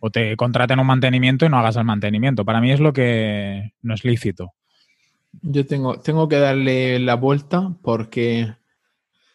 [0.00, 2.44] O te contraten un mantenimiento y no hagas el mantenimiento.
[2.44, 4.54] Para mí es lo que no es lícito.
[5.42, 8.54] Yo tengo, tengo que darle la vuelta porque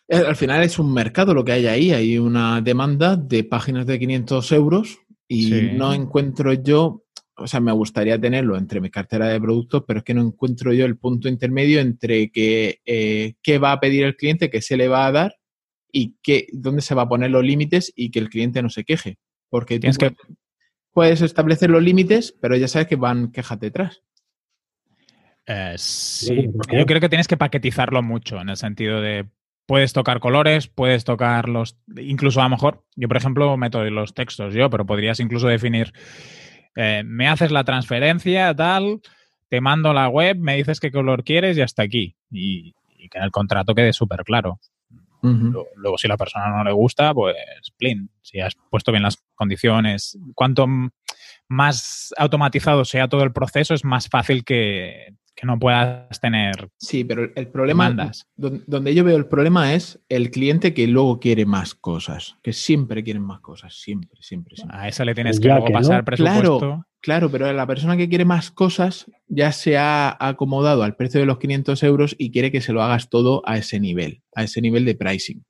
[0.09, 1.91] al final es un mercado lo que hay ahí.
[1.91, 4.99] Hay una demanda de páginas de 500 euros
[5.33, 7.03] y no encuentro yo,
[7.35, 10.73] o sea, me gustaría tenerlo entre mi cartera de productos, pero es que no encuentro
[10.73, 14.77] yo el punto intermedio entre que, eh, qué va a pedir el cliente, qué se
[14.77, 15.35] le va a dar
[15.91, 18.83] y qué, dónde se va a poner los límites y que el cliente no se
[18.83, 19.17] queje.
[19.49, 20.15] Porque tienes que
[20.91, 24.03] puedes establecer los límites, pero ya sabes que van quejas detrás.
[25.45, 29.27] Eh, sí, yo creo que tienes que paquetizarlo mucho en el sentido de
[29.65, 34.13] puedes tocar colores, puedes tocar los, incluso a lo mejor, yo por ejemplo meto los
[34.13, 35.93] textos yo, pero podrías incluso definir,
[36.75, 39.01] eh, me haces la transferencia, tal,
[39.49, 42.15] te mando la web, me dices qué color quieres y hasta aquí.
[42.31, 42.73] Y,
[43.11, 44.59] que en el contrato quede súper claro.
[45.21, 47.35] luego, si la persona no le gusta, pues,
[47.77, 50.65] plin, si has puesto bien las condiciones, cuanto
[51.49, 56.69] más automatizado sea todo el proceso, es más fácil que, que no puedas tener.
[56.77, 61.45] Sí, pero el problema, donde yo veo el problema es el cliente que luego quiere
[61.45, 64.77] más cosas, que siempre quieren más cosas, siempre, siempre, siempre.
[64.77, 66.59] A eso le tienes que luego pasar presupuesto.
[66.59, 71.19] Claro, claro, pero la persona que quiere más cosas ya se ha acomodado al precio
[71.19, 74.43] de los 500 euros y quiere que se lo hagas todo a ese nivel, a
[74.43, 75.43] ese nivel de pricing.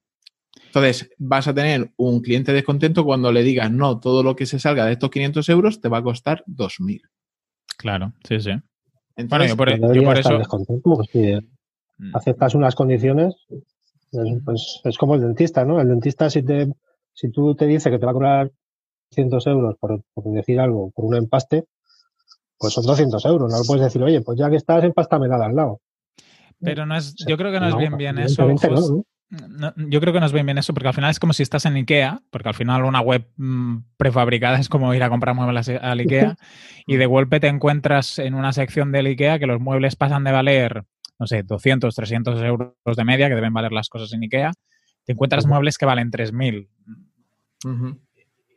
[0.73, 4.57] Entonces, vas a tener un cliente descontento cuando le digas, no, todo lo que se
[4.57, 7.01] salga de estos 500 euros te va a costar 2.000.
[7.77, 8.51] Claro, sí, sí
[9.15, 9.55] bueno, yo
[10.03, 10.37] por, eso...
[10.37, 11.33] Descontento, si
[11.97, 12.15] mm.
[12.15, 13.35] aceptas unas condiciones,
[14.43, 15.79] pues, es como el dentista, ¿no?
[15.79, 16.71] El dentista, si, te,
[17.13, 18.51] si tú te dice que te va a cobrar
[19.11, 21.65] 200 euros por, decir algo, por un empaste,
[22.57, 23.51] pues son 200 euros.
[23.51, 25.81] No puedes decir, oye, pues ya que estás, empástame nada al lado.
[26.59, 28.47] Pero no es, yo creo que no es bien bien eso
[29.75, 31.75] yo creo que nos ven bien eso, porque al final es como si estás en
[31.75, 35.99] IKEA, porque al final una web mm, prefabricada es como ir a comprar muebles al
[35.99, 36.35] IKEA,
[36.87, 40.31] y de golpe te encuentras en una sección del IKEA que los muebles pasan de
[40.31, 40.83] valer,
[41.19, 44.51] no sé, 200, 300 euros de media, que deben valer las cosas en IKEA,
[45.05, 46.67] te encuentras muebles que valen 3.000.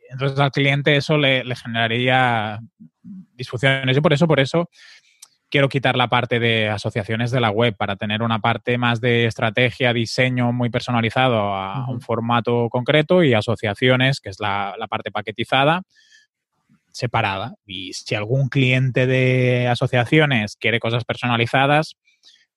[0.09, 2.59] Entonces al cliente eso le, le generaría
[3.37, 3.95] disfunciones.
[3.95, 4.69] Yo por eso, por eso
[5.49, 9.25] quiero quitar la parte de asociaciones de la web para tener una parte más de
[9.25, 15.83] estrategia, diseño muy personalizado a un formato concreto y asociaciones, que es la, parte paquetizada,
[16.91, 17.55] separada.
[17.65, 21.95] Y si algún cliente de asociaciones quiere cosas personalizadas,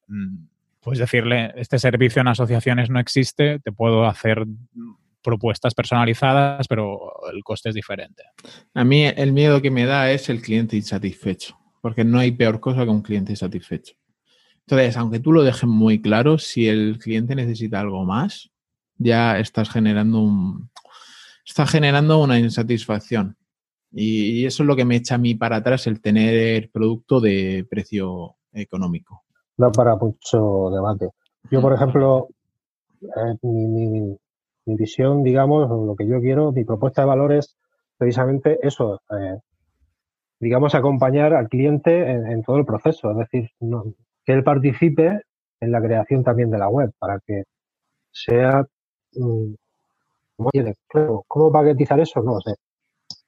[0.09, 0.46] mm,
[0.81, 4.46] pues decirle, este servicio en asociaciones no existe, te puedo hacer
[5.22, 8.22] propuestas personalizadas, pero el coste es diferente.
[8.72, 12.61] A mí el miedo que me da es el cliente insatisfecho porque no hay peor
[12.61, 13.95] cosa que un cliente satisfecho.
[14.61, 18.51] Entonces, aunque tú lo dejes muy claro, si el cliente necesita algo más,
[18.97, 20.71] ya estás generando un,
[21.45, 23.37] está generando una insatisfacción.
[23.93, 27.66] Y, eso es lo que me echa a mí para atrás el tener producto de
[27.69, 29.25] precio económico.
[29.57, 31.09] Da para mucho debate.
[31.51, 32.29] Yo, por ejemplo,
[33.03, 34.16] eh, mi,
[34.66, 37.57] visión, digamos, lo que yo quiero, mi propuesta de valor es
[37.99, 39.38] precisamente eso, eh,
[40.40, 43.50] digamos, acompañar al cliente en, todo el proceso, es decir,
[44.24, 45.22] que él participe
[45.61, 47.44] en la creación también de la web para que
[48.11, 48.64] sea...
[49.14, 49.55] Um,
[51.29, 52.22] ¿Cómo paquetizar eso?
[52.22, 52.55] No lo sé.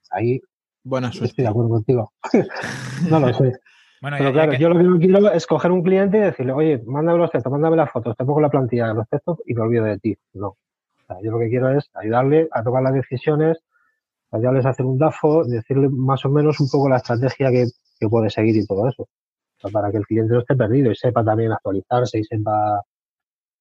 [0.09, 0.41] Ahí
[0.83, 1.25] suerte.
[1.25, 2.11] estoy de acuerdo contigo.
[3.09, 3.53] no lo sé.
[4.01, 7.19] Pero claro, yo lo que no quiero es coger un cliente y decirle, oye, mándame
[7.19, 9.85] los textos, mándame las fotos, te pongo la plantilla de los textos y me olvido
[9.85, 10.17] de ti.
[10.33, 10.57] No.
[11.21, 13.59] yo lo que quiero es ayudarle a tomar las decisiones,
[14.33, 17.67] ayudarles a hacer un DAFO, decirle más o menos un poco la estrategia que,
[18.09, 19.07] puede seguir y todo eso.
[19.71, 22.81] para que el cliente no esté perdido y sepa también actualizarse y sepa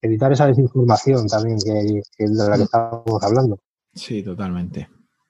[0.01, 3.61] evitar esa desinformación también que, de la que estamos hablando.
[3.95, 4.89] Sí, totalmente.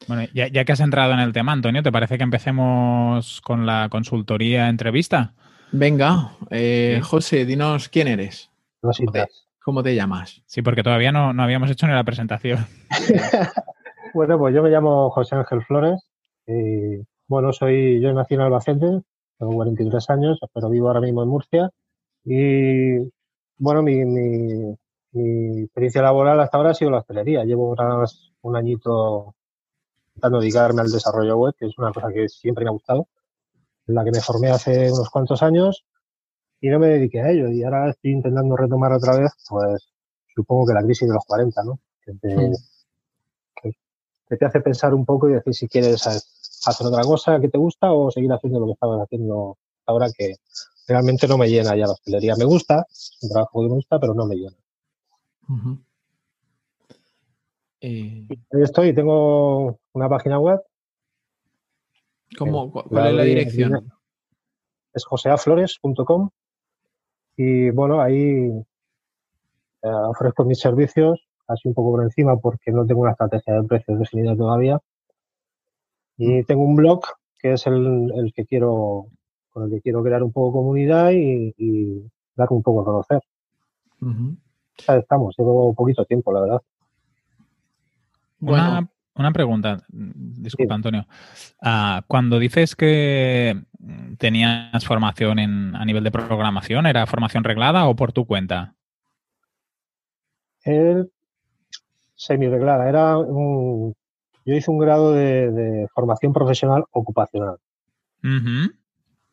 [0.09, 3.89] Bueno, ya, que has entrado en el tema, Antonio, ¿te parece que empecemos con la
[3.91, 5.35] consultoría entrevista?
[5.73, 8.51] Venga, eh, José, dinos quién eres.
[8.81, 9.27] ¿Cómo te,
[9.63, 10.43] ¿Cómo te, llamas?
[10.47, 12.67] Sí, porque todavía no, no habíamos hecho ni la presentación.
[14.15, 16.01] Bueno, pues yo me llamo José Ángel Flores
[16.47, 19.03] y bueno, soy, yo nací en Albacete,
[19.39, 21.71] tengo 43 años, pero vivo ahora mismo en Murcia.
[22.25, 22.99] Y
[23.57, 27.45] bueno, mi, mi, experiencia laboral hasta ahora ha sido la hostelería.
[27.45, 29.35] Llevo unas, un añito
[30.09, 33.09] intentando dedicarme al desarrollo web, que es una cosa que siempre me ha gustado,
[33.87, 35.87] en la que me formé hace unos cuantos años
[36.61, 37.49] y no me dediqué a ello.
[37.49, 39.89] Y ahora estoy intentando retomar otra vez, pues
[40.35, 41.81] supongo que la crisis de los 40, ¿no?
[42.23, 42.53] Mm.
[44.33, 47.59] Que- te hace pensar un poco y decir si quieres hacer otra cosa que te
[47.59, 50.37] gusta o seguir haciendo lo que estabas haciendo ahora que
[50.89, 52.35] realmente no me llena ya la hostelería.
[52.37, 54.57] Me gusta, es un trabajo que me gusta, pero no me llena.
[57.81, 60.61] Eh, Ahí estoy, tengo una página web,
[62.39, 63.93] ¿cómo- la ¿Cuál es la dirección?
[64.95, 66.31] es joseaflores.com
[67.37, 68.51] y bueno, ahí
[69.83, 73.63] eh, ofrezco mis servicios así un poco por encima porque no tengo una estrategia de
[73.65, 74.81] precios definida todavía
[76.17, 77.01] y tengo un blog
[77.41, 79.07] que es el, el que quiero
[79.51, 83.21] con el que quiero crear un poco comunidad y, y dar un poco a conocer.
[84.01, 84.37] Ujú.
[84.87, 86.63] Ya estamos, llevo poquito tiempo, la verdad.
[88.39, 90.77] Bueno, Una, una pregunta, disculpa Sí.
[90.77, 91.07] Antonio.
[91.61, 97.87] Ah, cuando dices que mm, tenías formación en, a nivel de programación, ¿era formación reglada
[97.87, 98.75] o por tu cuenta?
[100.65, 101.11] El
[102.25, 103.95] semi-reglada, era un,
[104.45, 107.57] yo hice un grado de, de formación profesional ocupacional.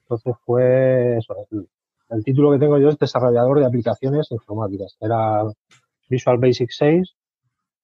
[0.03, 1.35] Entonces fue eso.
[1.51, 1.67] El,
[2.09, 4.97] el título que tengo yo es desarrollador de aplicaciones informáticas.
[4.99, 5.43] Era
[6.09, 7.15] Visual Basic 6,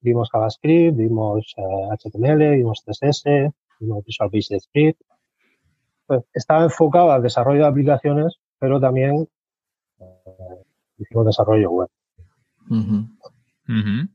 [0.02, 5.02] vimos JavaScript, vimos eh, HTML, vimos CSS, vimos Visual Basic Script.
[6.08, 9.28] Pues, estaba enfocado al desarrollo de aplicaciones, pero también
[10.00, 10.64] eh,
[10.98, 11.90] hicimos desarrollo web.
[13.68, 14.10] Ujú.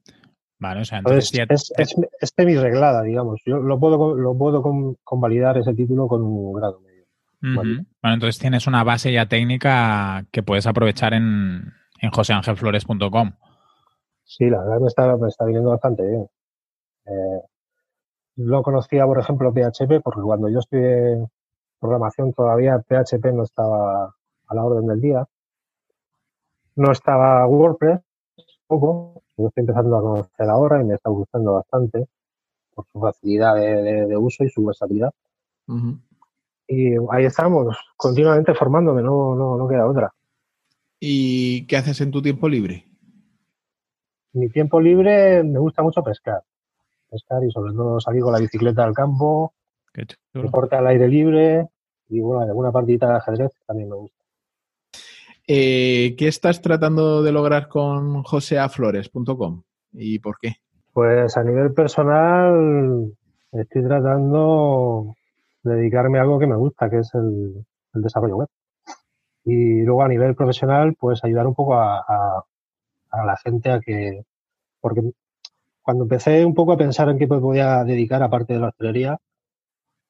[0.61, 3.41] Vale, o sea, entonces Entonces, ya es, es, es semi-reglada, digamos.
[3.47, 7.05] Yo lo puedo, lo puedo con- convalidar ese título con un grado medio.
[7.41, 7.87] Vale.
[8.03, 13.33] Bueno, entonces tienes una base ya técnica que puedes aprovechar en, en joseangelflores.com.
[14.25, 16.27] Sí, la verdad me está, me está viniendo bastante bien.
[17.07, 17.41] Eh,
[18.37, 21.27] no conocía, por ejemplo, PHP, porque cuando yo estudié
[21.81, 24.15] programación todavía PHP no estaba
[24.47, 25.27] a la orden del día.
[26.77, 28.01] No estaba WordPress,
[28.67, 29.23] poco.
[29.41, 32.07] Lo estoy empezando a conocer ahora y me está gustando bastante
[32.75, 35.11] por su facilidad de, de- de uso y su versatilidad.
[36.69, 40.13] Y ahí estamos, continuamente formándome, no, no, no queda otra.
[41.01, 42.87] ¿Y qué haces en tu tiempo libre?
[44.33, 46.43] Mi tiempo libre me gusta mucho pescar.
[47.11, 49.53] Pescar y sobre todo salir con la bicicleta al campo,
[50.45, 51.69] deporte al aire libre
[52.09, 54.20] y bueno, alguna partidita de ajedrez también me gusta.
[55.53, 60.53] Eh, ¿Qué estás tratando de lograr con joseaflores.com y por qué?
[60.93, 63.13] Pues a nivel personal
[63.51, 65.17] estoy tratando
[65.65, 68.49] de dedicarme a algo que me gusta, que es el, desarrollo web.
[69.45, 72.45] Y luego a nivel profesional, pues ayudar un poco a,
[73.11, 74.23] la gente a que,
[74.81, 75.03] porque
[75.83, 79.19] cuando empecé un poco a pensar en qué me podía dedicar aparte de la hostelería,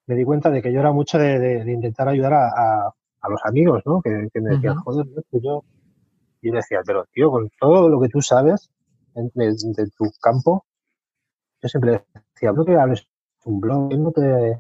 [0.07, 3.83] me di cuenta de que yo era mucho de, intentar ayudar a- a los amigos,
[3.87, 4.01] ¿no?
[4.03, 4.85] Que, que me decían, Ujú.
[4.85, 5.65] joder, no, que yo...
[6.43, 8.71] Yo decía, pero tío, con todo lo que tú sabes
[9.15, 10.65] de, de tu campo,
[11.63, 12.03] yo siempre
[12.35, 13.07] decía, ¿por qué hables
[13.45, 13.81] un blog?
[13.81, 14.59] ¿Por qué no te,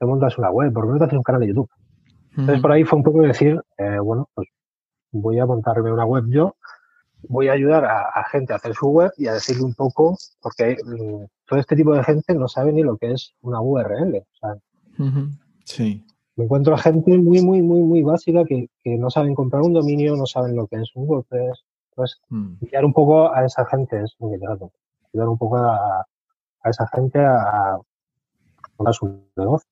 [0.00, 0.72] te montas una web?
[0.72, 1.70] ¿Por qué no te haces un canal de YouTube?
[2.30, 4.48] Entonces por ahí fue un poco decir, eh, bueno, pues
[5.12, 6.56] voy a montarme una web yo,
[7.28, 10.18] voy a ayudar a, a gente a hacer su web y a decirle un poco,
[10.42, 14.16] porque mm, todo este tipo de gente no sabe ni lo que es una URL.
[14.16, 14.56] O sea.
[15.64, 16.04] Sí.
[16.36, 19.72] Me encuentro a gente muy, muy, muy, muy básica que, que no saben comprar un
[19.72, 21.64] dominio, no saben lo que es un WordPress.
[21.90, 22.54] Entonces, Mm.
[22.60, 24.70] guiar un poco a esa gente es que trato.
[25.14, 26.00] Ayudar un poco a,
[26.62, 27.78] a esa gente a,
[28.78, 29.66] a su negocio.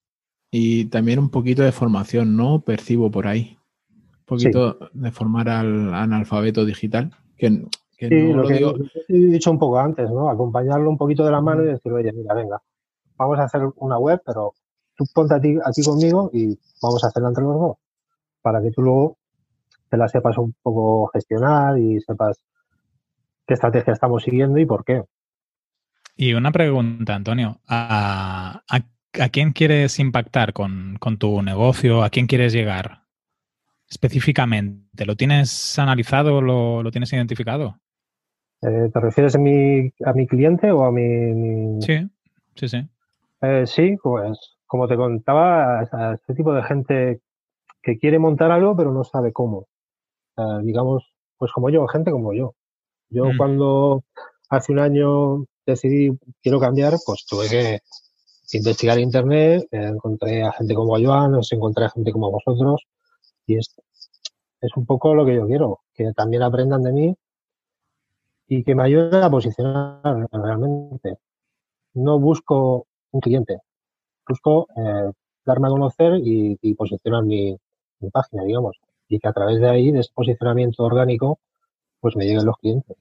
[0.50, 2.60] Y también un poquito de formación, ¿no?
[2.60, 3.58] Percibo por ahí.
[3.90, 7.10] Un poquito de formar al analfabeto digital.
[7.36, 7.66] Que,
[7.98, 8.74] que Sí, no lo que digo.
[9.08, 10.30] he dicho un poco antes, ¿no?
[10.30, 12.62] Acompañarlo un poquito de la mano y decir, oye, mira, venga,
[13.18, 14.54] vamos a hacer una web, pero
[14.96, 17.76] tú ponte aquí, aquí conmigo y vamos a hacerla entre los dos.
[18.42, 19.18] Para que tú luego
[19.90, 22.38] te la sepas un poco gestionar y sepas
[23.46, 25.02] qué estrategia estamos siguiendo y por qué.
[26.16, 27.60] Y una pregunta, Antonio.
[27.66, 28.84] ¿A, a-
[29.22, 32.02] a quién quieres impactar con, con tu negocio?
[32.02, 33.02] ¿A quién quieres llegar
[33.88, 35.06] específicamente?
[35.06, 36.40] ¿Lo tienes analizado?
[36.40, 37.78] ¿Lo, lo tienes identificado?
[38.62, 41.02] Eh, ¿Te refieres a mi, a mi cliente o a mi...?
[41.02, 42.08] mi- Sí,
[42.56, 42.88] sí, sí.
[43.42, 47.20] Eh, sí, pues como te contaba, a este tipo de gente
[47.80, 49.68] que quiere montar algo pero no sabe cómo.
[50.36, 52.56] Eh, digamos, pues como yo, gente como yo.
[53.08, 53.36] Yo Mm.
[53.36, 54.02] cuando
[54.48, 56.10] hace un año decidí
[56.42, 57.78] quiero cambiar, pues tuve que
[58.52, 62.82] investigar internet, encontré a gente como Joan, os encontré a gente como vosotros
[63.46, 63.76] y es,
[64.60, 67.16] es un poco lo que yo quiero, que también aprendan de mí
[68.48, 70.00] y que me ayuden a posicionar
[70.32, 71.18] realmente.
[71.92, 73.60] No busco un cliente,
[74.26, 75.12] busco eh,
[75.44, 77.56] darme a conocer y, posicionar mi,
[78.12, 78.76] página, digamos,
[79.08, 81.38] y que a través de ahí, de ese posicionamiento orgánico,
[82.00, 82.96] pues me lleguen los clientes.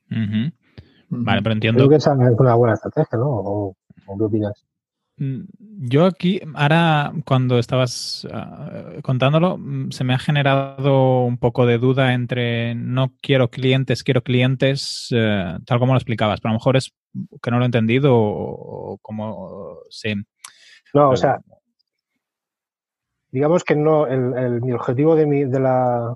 [1.10, 1.80] Vale, pero entiendo.
[1.80, 3.28] Creo que esa es una buena estrategia, ¿no?
[3.30, 3.76] ¿O,
[4.18, 4.66] qué opinas?
[5.18, 5.42] Mm,
[5.90, 11.78] yo aquí, ahora cuando estabas ah, contándolo, mm, se me ha generado un poco de
[11.78, 16.60] duda entre no quiero clientes, quiero clientes, eh, tal como lo explicabas, pero a lo
[16.60, 16.94] mejor es
[17.42, 20.16] que no lo he entendido o, como se...
[20.94, 21.40] No, o sea,
[23.32, 26.16] digamos que no, el, mi objetivo de mi, de la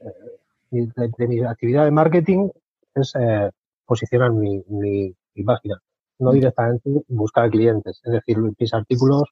[0.00, 2.48] eh, de, mi actividad de marketing
[2.96, 3.50] es eh,
[3.86, 5.80] posicionar mi, mi, página,
[6.18, 6.34] no mm.
[6.34, 8.00] directamente buscar clientes.
[8.02, 9.28] Es decir, mis artículos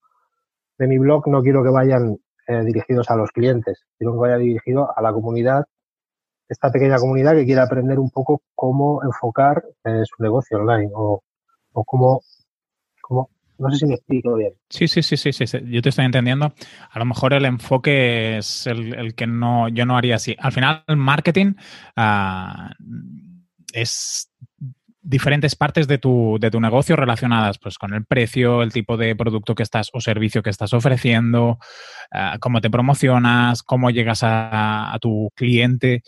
[0.78, 2.16] de mi blog no quiero que vayan
[2.46, 5.64] eh, dirigidos a los clientes, quiero que vaya dirigido a la comunidad,
[6.48, 11.22] esta pequeña comunidad que quiere aprender un poco cómo enfocar su negocio online o,
[11.72, 12.20] o cómo
[13.58, 14.52] no sé si me explico bien.
[14.68, 16.54] Sí, sí, sí, sí, sí, yo te estoy entendiendo.
[16.90, 20.36] A lo mejor el enfoque es el, que no, yo no haría así.
[20.38, 21.54] Al final, el marketing
[21.96, 22.72] ah,
[23.72, 24.30] es
[25.04, 29.16] diferentes partes de tu, de tu negocio relacionadas pues, con el precio, el tipo de
[29.16, 31.58] producto que estás o servicio que estás ofreciendo,
[32.12, 36.02] ah, cómo te promocionas, cómo llegas a, a tu cliente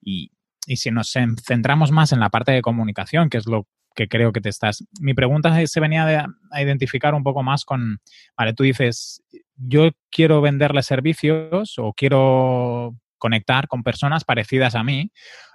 [0.00, 0.32] y,
[0.66, 1.12] y si nos
[1.46, 3.66] centramos más en la parte de comunicación, que es lo
[3.98, 4.84] que creo que te estás.
[5.00, 7.98] Mi pregunta se venía a identificar un poco más con,
[8.36, 9.24] vale, tú dices,
[9.56, 15.10] yo quiero venderle servicios o quiero conectar con personas parecidas a mí.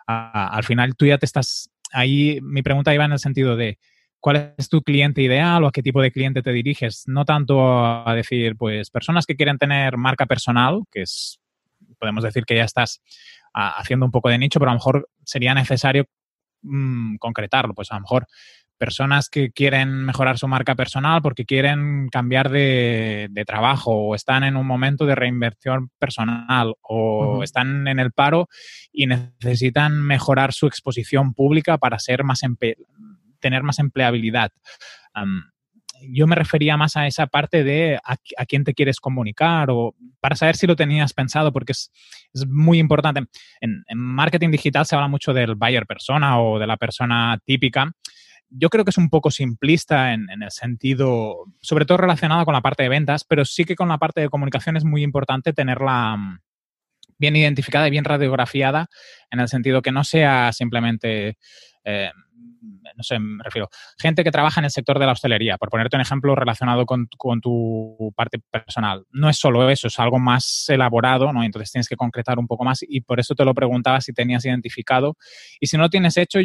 [0.07, 3.79] al final tú ya te estás, ahí mi pregunta iba en el sentido de,
[4.19, 7.03] ¿cuál es tu cliente ideal o a qué tipo de cliente te diriges?
[7.07, 11.39] No tanto a decir, pues, personas que quieren tener marca personal, que es,
[11.97, 13.01] podemos decir que ya estás
[13.53, 16.07] haciendo un poco de nicho, pero a lo mejor sería necesario
[16.64, 17.74] Mm, concretarlo.
[17.74, 18.28] Pues a lo mejor
[18.78, 24.57] personas que quieren mejorar su marca personal porque quieren cambiar de, trabajo o están en
[24.57, 28.49] un momento de reinversión personal o están en el paro
[28.91, 32.41] y necesitan mejorar su exposición pública para ser más
[33.39, 34.51] tener más empleabilidad
[36.11, 40.35] yo me refería más a esa parte de a, quién te quieres comunicar o para
[40.35, 41.91] saber si lo tenías pensado, porque es,
[42.47, 43.23] muy importante.
[43.61, 47.91] En, marketing digital se habla mucho del buyer persona o de la persona típica.
[48.49, 52.61] Yo creo que es un poco simplista en, el sentido, sobre todo relacionado con la
[52.61, 56.15] parte de ventas, pero sí que con la parte de comunicación es muy importante tenerla
[56.17, 56.39] mm,
[57.17, 58.87] bien identificada y bien radiografiada,
[59.31, 61.37] en el sentido que no sea simplemente
[61.83, 62.11] eh,
[62.95, 65.95] no sé, me refiero, gente que trabaja en el sector de la hostelería, por ponerte
[65.95, 67.07] un ejemplo relacionado con,
[67.41, 69.05] tu parte personal.
[69.11, 71.43] No es solo eso, es algo más elaborado, ¿no?
[71.43, 74.45] Entonces tienes que concretar un poco más y por eso te lo preguntaba si tenías
[74.45, 75.18] identificado.
[75.59, 76.39] Y si no lo tienes hecho,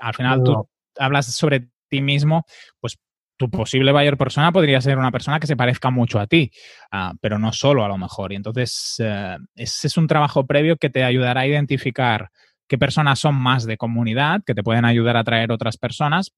[0.00, 2.44] al final tú hablas sobre ti mismo,
[2.80, 2.98] pues
[3.36, 6.50] tu posible buyer persona podría ser una persona que se parezca mucho a ti,
[6.92, 8.32] ah, pero no solo a lo mejor.
[8.32, 12.30] Y entonces, eh, ese es un trabajo previo que te ayudará a identificar
[12.70, 16.32] qué personas son más de comunidad, que te pueden ayudar a atraer otras personas,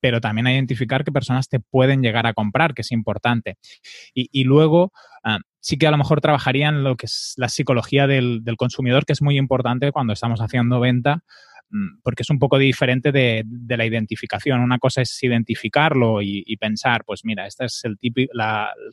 [0.00, 3.56] pero también a identificar qué personas te pueden llegar a comprar, que es importante.
[4.14, 4.92] Y, luego,
[5.24, 9.04] ah, sí que a lo mejor trabajaría en lo que es la psicología del, consumidor,
[9.04, 11.24] que es muy importante cuando estamos haciendo venta,
[11.70, 14.60] mm, porque es un poco diferente de, la identificación.
[14.60, 17.98] Una cosa es identificarlo y, pensar, pues mira, este es el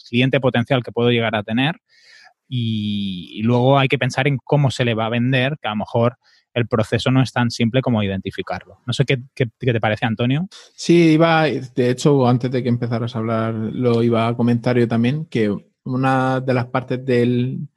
[0.09, 1.75] cliente potencial que puedo llegar a tener.
[2.47, 5.71] Y, y, luego hay que pensar en cómo se le va a vender, que a
[5.71, 6.17] lo mejor
[6.53, 8.79] el proceso no es tan simple como identificarlo.
[8.85, 10.47] No sé qué, te parece, Antonio.
[10.75, 14.87] Sí, iba, de hecho, antes de que empezaras a hablar, lo iba a comentar yo
[14.87, 17.67] también, que una de las partes del,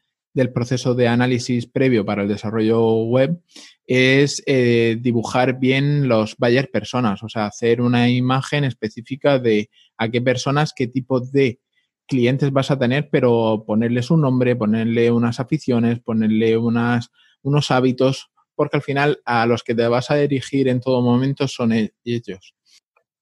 [0.54, 3.42] proceso de análisis previo para el desarrollo web
[3.86, 9.68] es eh, dibujar bien los buyer personas, o sea, hacer una imagen específica de
[9.98, 11.60] a qué personas, qué tipo de
[12.06, 17.10] clientes vas a tener, pero ponerles un nombre, ponerle unas aficiones, ponerle unas,
[17.42, 18.31] unos hábitos
[18.62, 21.92] porque al final a los que te vas a dirigir en todo momento son e-,
[22.04, 22.54] ellos.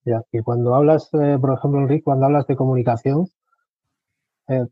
[0.04, 3.26] Ya, y cuando hablas, eh, por ejemplo, Enrique, cuando hablas de comunicación,
[4.48, 4.66] eh,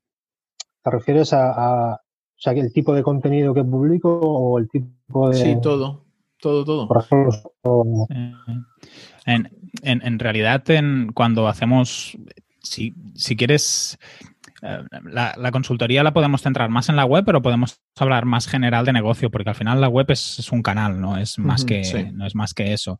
[0.82, 2.00] ¿te refieres a, o
[2.36, 5.36] sea, el tipo de contenido que publico o el tipo de...
[5.36, 6.04] Sí, todo,
[6.38, 6.86] todo, todo.
[6.86, 7.32] Por ejemplo,
[9.24, 9.48] en,
[9.82, 12.18] en, realidad, en, cuando hacemos,
[12.62, 13.98] si, si quieres
[14.62, 18.84] eh, la, consultoría la podemos centrar más en la web, pero podemos hablar más general
[18.84, 22.26] de negocio, porque al final la web es, un canal, no es más, que, no
[22.26, 22.98] es más que eso.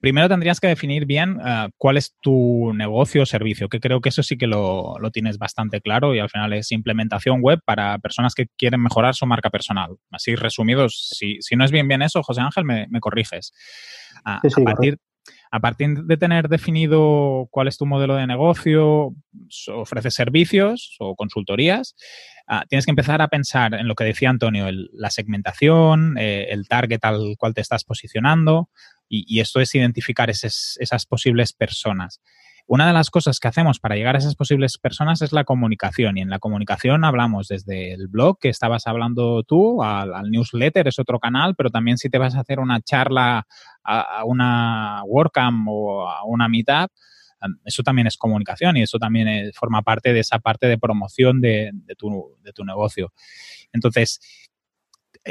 [0.00, 4.10] primero tendrías que definir bien uh, cuál es tu negocio o servicio, que creo que
[4.10, 7.98] eso sí que lo, lo, tienes bastante claro y al final es implementación web para
[7.98, 9.96] personas que quieren mejorar su marca personal.
[10.10, 13.52] Así resumido, si, si no es bien bien eso, José Ángel, me, me corriges.
[14.24, 14.98] Uh, sí, sí, a partir,
[15.50, 19.14] a partir de tener definido cuál es tu modelo de negocio,
[19.74, 21.96] ofreces servicios o consultorías,
[22.48, 26.68] uh, tienes que empezar a pensar en lo que decía Antonio, la segmentación, eh, el
[26.68, 28.70] target al cual te estás posicionando,
[29.12, 32.20] y, esto es identificar esas posibles personas.
[32.66, 36.18] Una de las cosas que hacemos para llegar a esas posibles personas es la comunicación.
[36.18, 40.98] Y en la comunicación hablamos desde el blog que estabas hablando tú, al, newsletter, es
[40.98, 43.46] otro canal, pero también si te vas a hacer una charla
[43.82, 46.90] a, una WordCamp o a una Meetup,
[47.64, 51.40] eso también es comunicación y eso también es, forma parte de esa parte de promoción
[51.40, 53.12] de, tu, de tu negocio.
[53.72, 54.20] Entonces,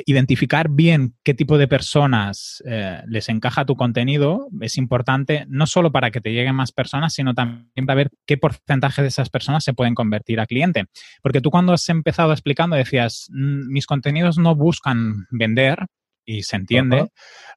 [0.06, 5.92] identificar bien qué tipo de personas eh, les encaja tu contenido es importante, no solo
[5.92, 9.64] para que te lleguen más personas, sino también para ver qué porcentaje de esas personas
[9.64, 10.86] se pueden convertir a cliente.
[11.22, 15.86] Porque tú cuando has empezado explicando decías, mis contenidos no buscan vender,
[16.26, 17.08] y se entiende, uh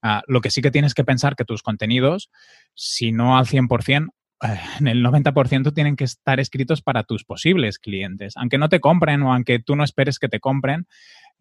[0.03, 0.20] -huh.
[0.20, 2.30] uh, lo que sí que tienes que pensar que tus contenidos,
[2.74, 4.09] si no al 100%,
[4.43, 8.80] eh, en el 90% tienen que estar escritos para tus posibles clientes, aunque no te
[8.80, 10.87] compren o aunque tú no esperes que te compren,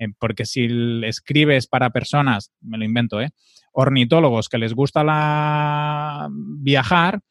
[0.01, 0.67] eh, porque si
[1.03, 3.29] escribes para personas, me lo invento, ¿eh?
[3.73, 7.21] ornitólogos que les gusta la viajar.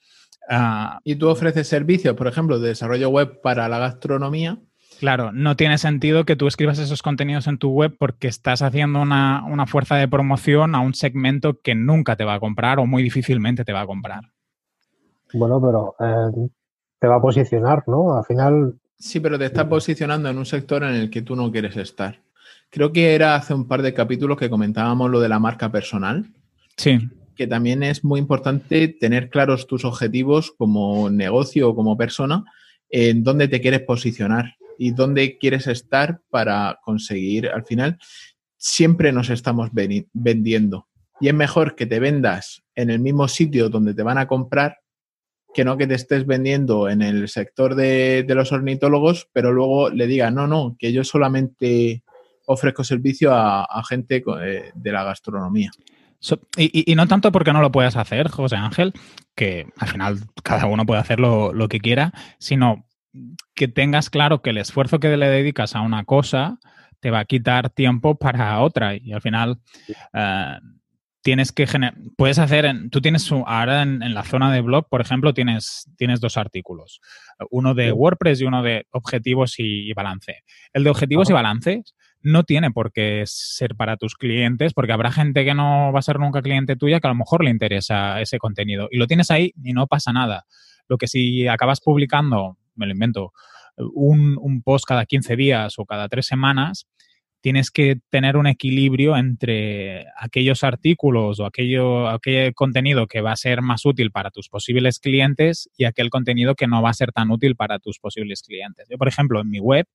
[0.48, 4.58] Uh, y tú ofreces servicios, por ejemplo, de desarrollo web para la gastronomía.
[4.98, 9.00] Claro, no tiene sentido que tú escribas esos contenidos en tu web porque estás haciendo
[9.00, 12.86] una, una fuerza de promoción a un segmento que nunca te va a comprar o
[12.86, 14.32] muy difícilmente te va a comprar.
[15.32, 16.48] Bueno, pero eh,
[16.98, 18.16] te va a posicionar, ¿no?
[18.16, 18.74] Al final.
[18.98, 22.20] Sí, pero te está posicionando en un sector en el que tú no quieres estar.
[22.70, 26.26] Creo que era hace un par de capítulos que comentábamos lo de la marca personal.
[26.76, 26.98] Sí.
[27.34, 32.44] Que también es muy importante tener claros tus objetivos como negocio o como persona,
[32.88, 37.98] en dónde te quieres posicionar y dónde quieres estar para conseguir, al final,
[38.56, 40.86] siempre nos estamos vendiendo.
[41.20, 44.78] Y es mejor que te vendas en el mismo sitio donde te van a comprar
[45.52, 49.90] que no que te estés vendiendo en el sector de, de los ornitólogos, pero luego
[49.90, 52.04] le diga, no, no, que yo solamente
[52.52, 55.70] ofrezco servicio a, a gente eh, de la gastronomía.
[56.18, 58.92] So, y, y, no tanto porque no lo puedas hacer, José Ángel,
[59.34, 62.84] que al final cada uno puede hacer lo, lo, que quiera, sino
[63.54, 66.58] que tengas claro que el esfuerzo que le dedicas a una cosa
[67.00, 69.60] te va a quitar tiempo para otra y al final
[70.12, 70.60] uh,
[71.22, 74.88] tienes que generar, puedes hacer, en, tú tienes ahora en, en, la zona de blog,
[74.90, 77.00] por ejemplo, tienes, tienes dos artículos,
[77.50, 80.42] uno de WordPress y uno de objetivos y, y balance.
[80.74, 81.32] El de objetivos Ajá.
[81.32, 85.92] y balances no tiene por qué ser para tus clientes, porque habrá gente que no
[85.92, 88.98] va a ser nunca cliente tuya que a lo mejor le interesa ese contenido y
[88.98, 90.46] lo tienes ahí y no pasa nada.
[90.88, 93.32] Lo que si acabas publicando, me lo invento,
[93.76, 96.88] un, un post cada 15 días o cada tres semanas,
[97.40, 103.36] tienes que tener un equilibrio entre aquellos artículos o aquello, aquel contenido que va a
[103.36, 107.12] ser más útil para tus posibles clientes y aquel contenido que no va a ser
[107.12, 108.86] tan útil para tus posibles clientes.
[108.90, 109.86] Yo, por ejemplo, en mi web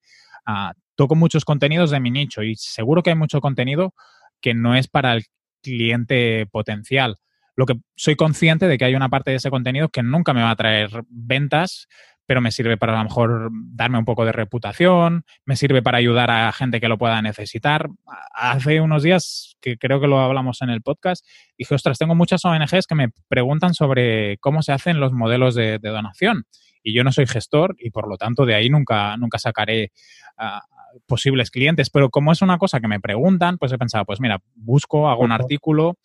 [0.48, 3.94] uh, toco muchos contenidos de mi nicho y seguro que hay mucho contenido
[4.42, 5.26] que no es para el
[5.62, 7.18] cliente potencial.
[7.56, 10.42] Lo que soy consciente de que hay una parte de ese contenido que nunca me
[10.42, 11.88] va a traer ventas,
[12.26, 15.98] pero me sirve para a lo mejor darme un poco de reputación, me sirve para
[15.98, 17.90] ayudar a gente que lo pueda necesitar.
[18.34, 21.26] Hace unos días, que creo que lo hablamos en el podcast,
[21.58, 25.80] dije, ostras, tengo muchas ONGs que me preguntan sobre cómo se hacen los modelos de,
[25.80, 26.46] de donación.
[26.82, 29.92] Y yo no soy gestor y por lo tanto de ahí nunca, nunca sacaré
[30.38, 31.90] uh, posibles clientes.
[31.90, 35.24] Pero como es una cosa que me preguntan, pues he pensado, pues mira, busco, hago
[35.24, 35.98] un artículo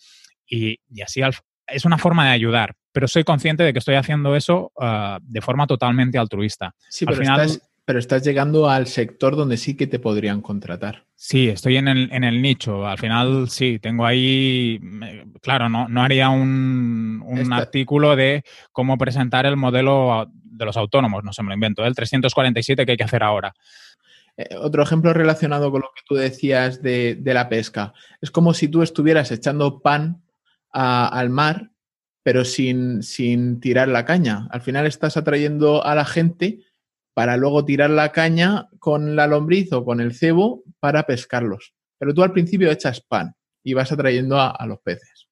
[0.46, 1.34] y, y así al,
[1.72, 5.40] es una forma de ayudar, pero soy consciente de que estoy haciendo eso uh, de
[5.40, 6.74] forma totalmente altruista.
[6.88, 11.04] Sí, pero, final, estás, pero estás llegando al sector donde sí que te podrían contratar.
[11.14, 12.86] Sí, estoy en el, en el nicho.
[12.86, 14.80] Al final, sí, tengo ahí,
[15.42, 18.42] claro, no, no haría un, un artículo de
[18.72, 22.92] cómo presentar el modelo de los autónomos, no se me lo invento, el 347 que
[22.92, 23.54] hay que hacer ahora.
[24.36, 27.92] Eh, otro ejemplo relacionado con lo que tú decías de, de la pesca.
[28.20, 30.22] Es como si tú estuvieras echando pan
[30.72, 31.70] a, al mar,
[32.22, 34.48] pero sin, sin tirar la caña.
[34.50, 36.60] Al final estás atrayendo a la gente
[37.14, 41.74] para luego tirar la caña con la lombriz o con el cebo para pescarlos.
[41.98, 45.28] Pero tú al principio echas pan y vas atrayendo a, a los peces.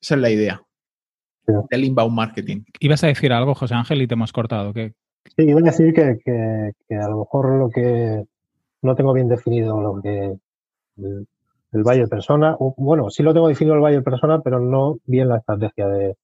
[0.00, 0.62] Esa es la idea
[1.46, 1.52] sí.
[1.70, 2.62] del inbound marketing.
[2.80, 4.72] ¿Ibas a decir algo, José Ángel, y te hemos cortado?
[4.72, 4.94] ¿Qué?
[5.36, 8.24] Sí, iba a decir que, que, que, a lo mejor lo que
[8.82, 10.36] no tengo bien definido lo que
[11.72, 15.28] el buyer persona, o, bueno, sí lo tengo definido el buyer persona, pero no bien
[15.28, 16.16] la estrategia de,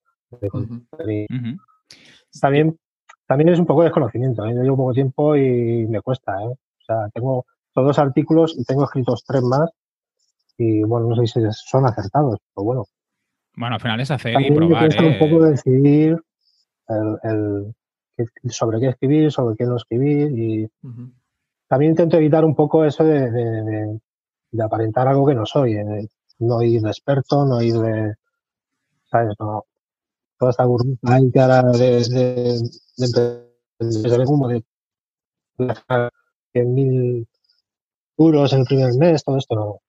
[2.41, 2.79] También,
[3.27, 4.45] también es un poco de desconocimiento.
[4.47, 4.55] ¿eh?
[4.55, 6.33] Yo llevo poco tiempo y me cuesta.
[6.43, 6.47] ¿eh?
[6.47, 9.71] O sea, tengo todos los artículos y tengo escritos tres más
[10.59, 12.85] y bueno, no sé si son acertados, pero bueno.
[13.57, 14.89] Bueno, al final es hacer y probar.
[14.99, 16.19] Me un poco decidir
[17.23, 17.75] el,
[18.49, 20.69] sobre qué escribir, sobre qué no escribir y
[21.69, 23.99] también intento evitar un poco eso de,
[24.61, 26.09] aparentar algo que no soy, eh,
[26.41, 28.15] no ir de experto, no ir de,
[29.11, 29.35] ¿sabes?
[29.39, 29.65] No,
[30.39, 32.59] toda esta burbuja ahí que ahora de, de,
[32.97, 33.47] de,
[33.79, 34.65] de,
[36.55, 37.29] de mil
[38.19, 39.81] euros en el primer mes, todo esto no.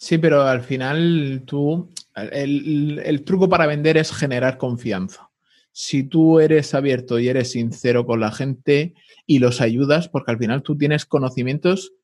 [0.00, 5.28] Sí, pero al final tú, el, el, truco para vender es generar confianza.
[5.72, 8.94] Si tú eres abierto y eres sincero con la gente
[9.26, 11.94] y los ayudas, porque al final tú tienes conocimientos,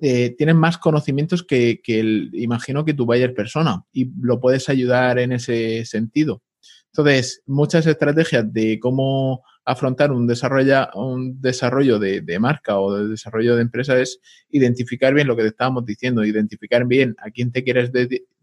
[0.00, 5.18] eh, tienes más conocimientos que, el, imagino que tu buyer persona y lo puedes ayudar
[5.18, 6.42] en ese sentido.
[6.86, 13.56] Entonces, muchas estrategias de cómo afrontar un desarrollo, un desarrollo de, marca o de desarrollo
[13.56, 14.20] de empresa es
[14.50, 17.90] identificar bien lo que te estábamos diciendo, identificar bien a quién te quieres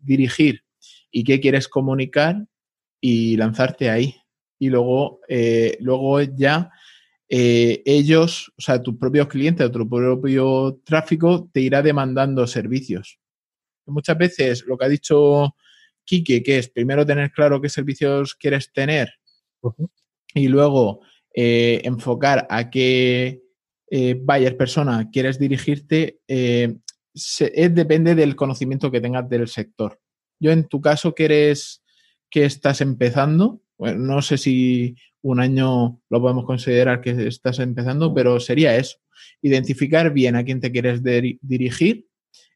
[0.01, 0.63] dirigir
[1.11, 2.45] y qué quieres comunicar
[2.99, 4.15] y lanzarte ahí.
[4.57, 6.71] Y luego, eh, luego ya
[7.33, 13.19] eh, ellos, o sea, tu propio cliente o tu propio tráfico te irá demandando servicios.
[13.85, 15.55] Muchas veces lo que ha dicho
[16.03, 19.13] Quique, que es primero tener claro qué servicios quieres tener
[20.33, 20.99] y luego
[21.33, 23.41] eh, enfocar a qué
[23.89, 30.01] eh, buyer persona quieres dirigirte, depende del conocimiento que tengas del sector.
[30.37, 31.81] Yo en tu caso que eres
[32.29, 38.39] que estás empezando, no sé si un año lo podemos considerar que estás empezando, pero
[38.39, 38.97] sería eso,
[39.41, 42.07] identificar bien a quién te quieres dirigir,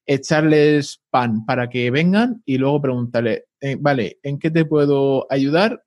[0.06, 3.46] echarles pan para que vengan y luego preguntarle,
[3.80, 5.84] vale, ¿en qué te puedo ayudar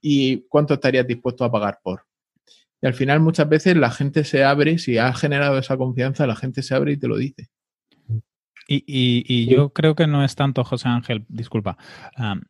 [0.00, 2.02] y cuánto estarías dispuesto a pagar por?
[2.82, 6.36] Y al final muchas veces la gente se abre, si ha generado esa confianza, la
[6.36, 7.48] gente se abre y te lo dice.
[8.66, 11.76] Y, yo creo que no es tanto, José Ángel, disculpa,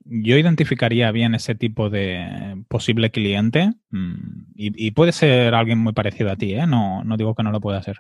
[0.04, 6.30] yo identificaría bien ese tipo de posible cliente mm, y, puede ser alguien muy parecido
[6.30, 6.66] a ti, ¿eh?
[6.66, 7.98] no, no, digo que no lo pueda hacer.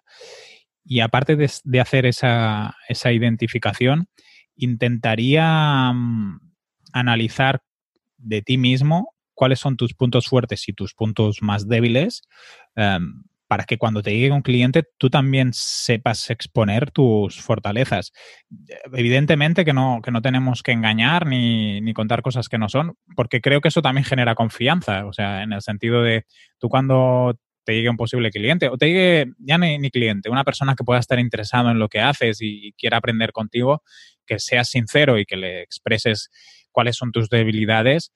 [0.84, 4.06] Y aparte de, hacer esa, esa, identificación,
[4.54, 6.40] intentaría mm,
[6.92, 7.62] analizar
[8.18, 12.22] de ti mismo cuáles son tus puntos fuertes y tus puntos más débiles
[12.76, 18.12] em, para que cuando te llegue un cliente tú también sepas exponer tus fortalezas.
[18.92, 22.94] Evidentemente que no, que no tenemos que engañar ni, ni, contar cosas que no son,
[23.16, 26.24] porque creo que eso también genera confianza, o sea, en el sentido de
[26.58, 30.74] tú cuando te llegue un posible cliente o te llegue ya ni, cliente, una persona
[30.74, 33.82] que pueda estar interesado en lo que haces y, y quiera aprender contigo,
[34.26, 36.30] que seas sincero y que le expreses
[36.70, 38.12] cuáles son tus debilidades,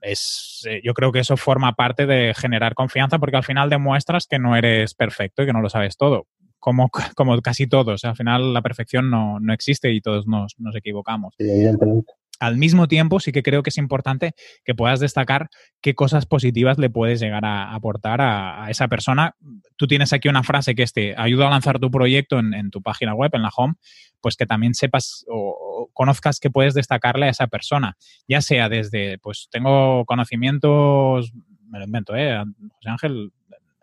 [0.00, 4.26] es, eh, yo creo que eso forma parte de generar confianza porque al final demuestras
[4.26, 6.26] que no eres perfecto y que no lo sabes todo.
[6.58, 8.04] Como, como casi todos.
[8.04, 11.34] Al final la perfección no, no existe y todos nos, nos equivocamos.
[11.38, 14.34] Sí, evidentemente al mismo tiempo sí que creo que es importante
[14.64, 15.48] que puedas destacar
[15.80, 19.36] qué cosas positivas le puedes llegar a aportar a, esa persona.
[19.76, 23.14] Tú tienes aquí una frase que este ayuda a lanzar tu proyecto en, tu página
[23.14, 23.74] web, en la home,
[24.20, 27.96] pues que también sepas o, conozcas que puedes destacarle a esa persona,
[28.28, 31.32] ya sea desde, pues tengo conocimientos,
[31.68, 32.42] me lo invento, ¿eh?
[32.76, 33.32] José Ángel,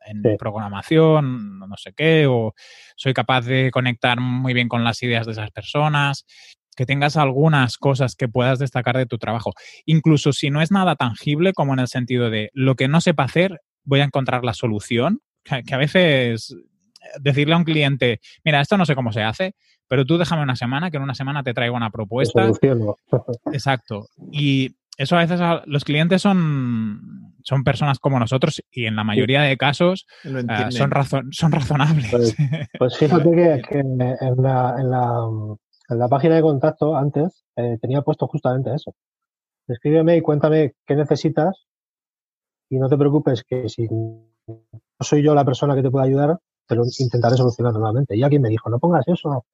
[0.06, 2.54] en programación, no sé qué, o
[2.96, 6.26] soy capaz de conectar muy bien con las ideas de esas personas
[6.76, 9.54] que tengas algunas cosas que puedas destacar de tu trabajo.
[9.86, 13.24] Incluso si no es nada tangible, como en el sentido de lo que no sepa
[13.24, 15.22] hacer, voy a encontrar la solución.
[15.44, 16.56] Que a veces
[17.20, 19.56] decirle a un cliente, mira, esto no sé cómo se hace,
[19.88, 22.50] pero tú déjame una semana, que en una semana te traigo una propuesta.
[23.54, 24.08] Exacto.
[24.32, 29.42] Y eso a veces los clientes son, son personas como nosotros y en la mayoría
[29.42, 32.12] de casos eh, son, son razonables.
[32.12, 32.36] Pues,
[32.78, 38.74] pues fíjate que, en, la, en la página de contacto antes eh, tenía puesto justamente
[38.74, 38.96] eso.
[39.68, 41.66] Escríbeme y cuéntame qué necesitas
[42.70, 44.26] y no te preocupes que si no
[45.00, 46.38] soy yo la persona que te puede ayudar,
[46.74, 48.16] te lo intentaré solucionar nuevamente.
[48.16, 49.46] Y alguien me dijo, no pongas eso.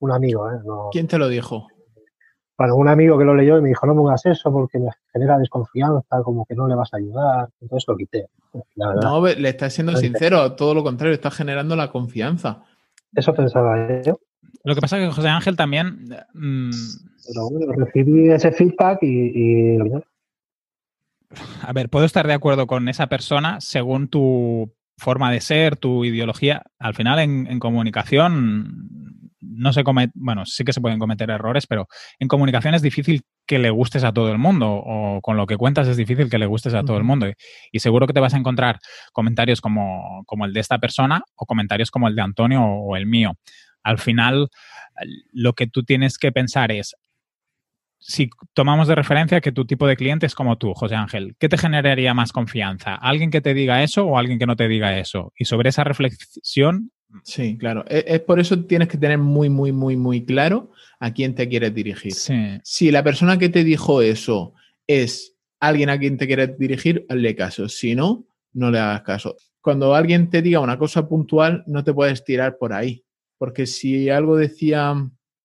[0.00, 0.58] Un amigo, ¿eh?
[0.92, 1.68] ¿Quién te lo dijo?
[2.56, 5.38] Bueno, un amigo que lo leyó y me dijo, no pongas eso porque me genera
[5.38, 7.48] desconfianza, como que no le vas a ayudar.
[7.60, 8.26] Entonces lo quité.
[8.76, 12.64] no, le estás siendo sincero, todo lo contrario, estás generando la confianza.
[13.14, 14.18] Eso pensaba yo.
[14.64, 16.08] Lo que pasa es que José Ángel también.
[16.34, 16.70] Mm,
[17.26, 19.78] Pero bueno, recibí ese feedback y,
[21.62, 26.04] A ver, puedo estar de acuerdo con esa persona según tu forma de ser, tu
[26.04, 26.62] ideología.
[26.78, 31.88] Al final, en, comunicación, no se comete, bueno, sí que se pueden cometer errores, pero
[32.18, 35.56] en comunicación es difícil que le gustes a todo el mundo o con lo que
[35.56, 37.26] cuentas es difícil que le gustes a todo el mundo.
[37.72, 38.80] Y, seguro que te vas a encontrar
[39.12, 43.06] comentarios como, como, el de esta persona o comentarios como el de Antonio o, el
[43.06, 43.32] mío.
[43.84, 44.48] Al final,
[45.32, 46.96] lo que tú tienes que pensar es,
[47.98, 51.48] si tomamos de referencia que tu tipo de cliente es como tú, José Ángel, ¿qué
[51.48, 52.94] te generaría más confianza?
[52.94, 55.32] ¿Alguien que te diga eso o alguien que no te diga eso?
[55.36, 56.92] Y sobre esa reflexión...
[57.24, 57.84] Sí, claro.
[57.88, 60.70] Es, es por eso tienes que tener muy, muy, muy, muy claro
[61.00, 62.12] a quién te quieres dirigir.
[62.62, 64.54] Si la persona que te dijo eso
[64.86, 67.68] es alguien a quien te quieres dirigir, hazle caso.
[67.68, 69.36] Si no, no le hagas caso.
[69.60, 73.04] Cuando alguien te diga una cosa puntual, no te puedes tirar por ahí.
[73.38, 74.94] Porque si algo decía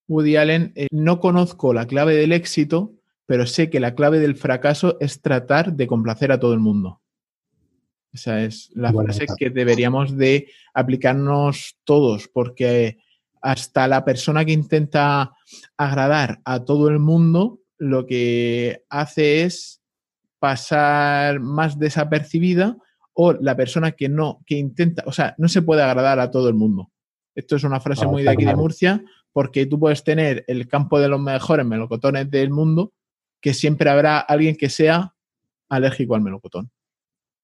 [0.08, 2.94] Woody Allen, eh, no conozco la clave del éxito,
[3.26, 7.02] pero sé que la clave del fracaso es tratar de complacer a todo el mundo.
[8.12, 13.00] Esa es la frase que deberíamos de aplicarnos todos, porque
[13.42, 15.34] hasta la persona que intenta
[15.78, 19.82] agradar a todo el mundo, lo que hace es
[20.38, 22.78] pasar más desapercibida
[23.14, 26.50] o la persona que no, que intenta, o sea, no se puede agradar a todo
[26.50, 26.92] el mundo.
[27.36, 30.68] Esto es una frase ah, muy de aquí de Murcia, porque tú puedes tener el
[30.68, 32.94] campo de los mejores melocotones del mundo,
[33.42, 35.14] que siempre habrá alguien que sea
[35.68, 36.72] alérgico al melocotón.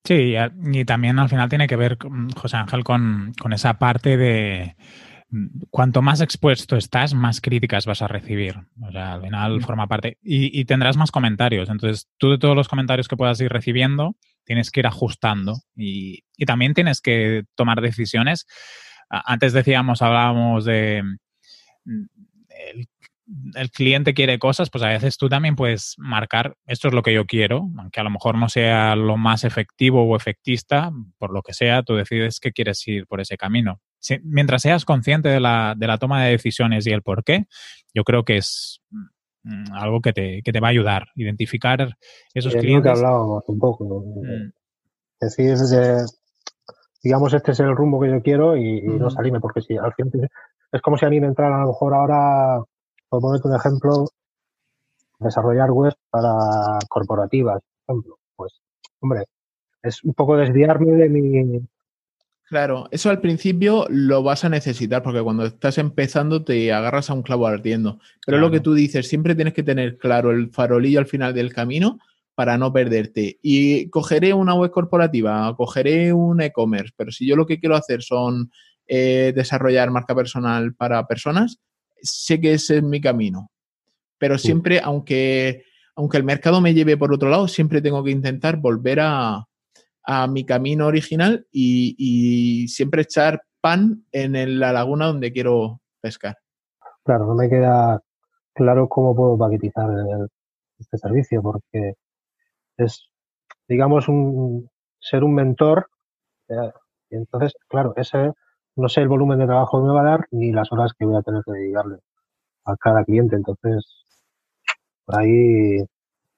[0.05, 0.33] Sí,
[0.73, 1.97] y también al final tiene que ver,
[2.37, 4.75] José Ángel, con esa parte de,
[5.69, 8.55] cuanto más expuesto estás, más críticas vas a recibir.
[8.81, 9.61] O sea, al final mm.
[9.61, 10.17] forma parte.
[10.21, 11.69] Y, tendrás más comentarios.
[11.69, 15.57] Entonces, tú de todos los comentarios que puedas ir recibiendo, tienes que ir ajustando.
[15.75, 18.47] Y, también tienes que tomar decisiones.
[19.09, 21.03] Antes decíamos, hablábamos de.
[22.49, 22.87] El,
[23.71, 27.25] cliente quiere cosas, pues a veces tú también puedes marcar, esto es lo que yo
[27.25, 31.53] quiero, aunque a lo mejor no sea lo más efectivo o efectista, por lo que
[31.53, 33.81] sea, tú decides que quieres ir por ese camino
[34.23, 37.45] mientras seas consciente de la, de la, toma de decisiones y el por qué,
[37.93, 38.81] yo creo que es
[39.43, 41.07] mm, algo que te, que te va a ayudar.
[41.15, 41.95] Identificar
[42.33, 42.91] esos clientes.
[42.91, 44.03] Es lo que hablábamos un poco.
[44.23, 44.51] Mm.
[45.21, 45.57] Decir,
[47.03, 50.29] digamos, este es el rumbo que yo quiero y, no salirme, porque si al final
[50.71, 52.63] es como si a mí me entrara a lo mejor ahora,
[53.09, 54.05] por ponerte un ejemplo,
[55.19, 58.17] desarrollar web para corporativas, por ejemplo.
[58.35, 58.61] Pues,
[58.99, 59.25] hombre,
[59.83, 61.61] es un poco desviarme de mi,
[62.49, 67.13] Claro, eso al principio lo vas a necesitar porque cuando estás empezando te agarras a
[67.13, 67.99] un clavo ardiendo.
[68.25, 71.53] Pero lo que tú dices, siempre tienes que tener claro el farolillo al final del
[71.53, 71.99] camino
[72.33, 73.37] para no perderte.
[73.43, 78.01] Y cogeré una web corporativa, cogeré un e-commerce, pero si yo lo que quiero hacer
[78.01, 78.49] son
[78.91, 81.59] eh, desarrollar marca personal para personas,
[82.01, 83.51] sé que ese es mi camino.
[84.17, 85.63] Pero siempre, aunque,
[85.95, 89.45] aunque el mercado me lleve por otro lado, siempre tengo que intentar volver a,
[90.03, 96.35] a mi camino original y, siempre echar pan en la laguna donde quiero pescar.
[97.03, 98.01] Claro, no me queda
[98.53, 99.87] claro cómo puedo paquetizar
[100.79, 101.93] este servicio, porque
[102.77, 103.07] es,
[103.67, 104.67] digamos, un,
[104.99, 105.91] ser un mentor.
[106.47, 106.71] Eh,
[107.11, 108.33] y entonces, claro, ese
[108.79, 111.05] no sé el volumen de trabajo que me va a dar ni las horas que
[111.05, 111.97] voy a tener que dedicarle
[112.65, 113.35] a cada cliente.
[113.35, 113.85] Entonces,
[115.05, 115.85] por ahí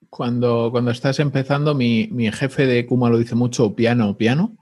[0.09, 4.57] cuando, cuando estás empezando, mi, jefe de Kuma lo dice mucho, piano, piano,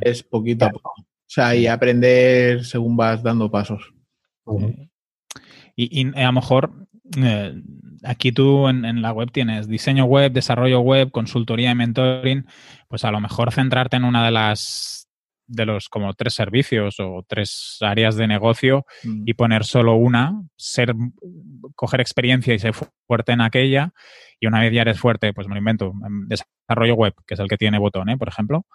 [0.00, 0.94] es poquito a poco.
[0.98, 3.92] O sea, y aprender según vas dando pasos.
[5.74, 6.86] Y, a lo mejor
[7.18, 7.60] eh,
[8.04, 12.46] aquí tú en, en, la web tienes diseño web, desarrollo web, consultoría y mentoring,
[12.88, 15.05] pues a lo mejor centrarte en una de las
[15.46, 19.22] de los como tres servicios o tres áreas de negocio mm.
[19.26, 20.94] y poner solo una, ser,
[21.74, 22.74] coger experiencia y ser
[23.06, 23.92] fuerte en aquella
[24.40, 25.92] y una vez ya eres fuerte, pues me lo invento,
[26.26, 28.18] desarrollo web, que es el que tiene botón, ¿eh?
[28.18, 28.66] por ejemplo,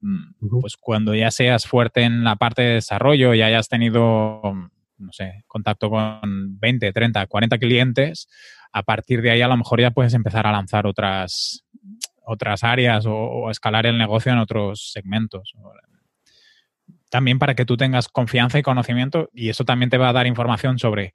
[0.00, 4.42] mm, pues cuando ya seas fuerte en la parte de desarrollo y hayas tenido,
[4.98, 8.28] no sé, contacto con 20, 30, 40 clientes,
[8.72, 11.62] a partir de ahí a lo mejor ya puedes empezar a lanzar otras
[12.28, 15.54] otras áreas o, o escalar el negocio en otros segmentos
[17.10, 20.26] también para que tú tengas confianza y conocimiento y eso también te va a dar
[20.26, 21.14] información sobre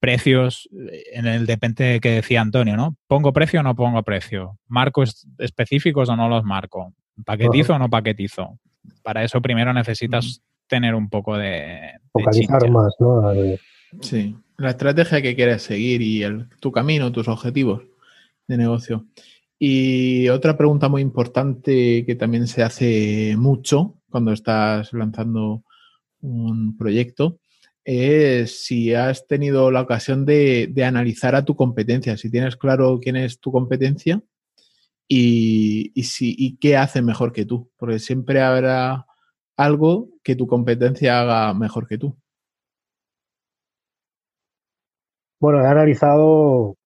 [0.00, 2.96] precios eh, en el depende que decía Antonio, ¿no?
[3.06, 4.58] ¿Pongo precio o no pongo precio?
[4.66, 6.92] ¿Marcos específicos o no los marco?
[7.24, 8.58] ¿Paquetizo o no paquetizo?
[9.02, 11.92] Para eso primero necesitas tener un poco de...
[12.12, 13.32] Focalizar más, ¿no?
[14.00, 17.82] Sí, la estrategia que quieres seguir y el, tu camino, tus objetivos
[18.48, 19.06] de negocio.
[19.58, 25.64] Y otra pregunta muy importante que también se hace mucho cuando estás lanzando
[26.20, 27.40] un proyecto
[27.84, 33.16] es si has tenido la ocasión de, analizar a tu competencia, si tienes claro quién
[33.16, 34.22] es tu competencia
[35.08, 39.06] y qué hace mejor que tú, porque siempre habrá
[39.56, 42.16] algo que tu competencia haga mejor que tú.
[45.40, 46.76] Bueno, he analizado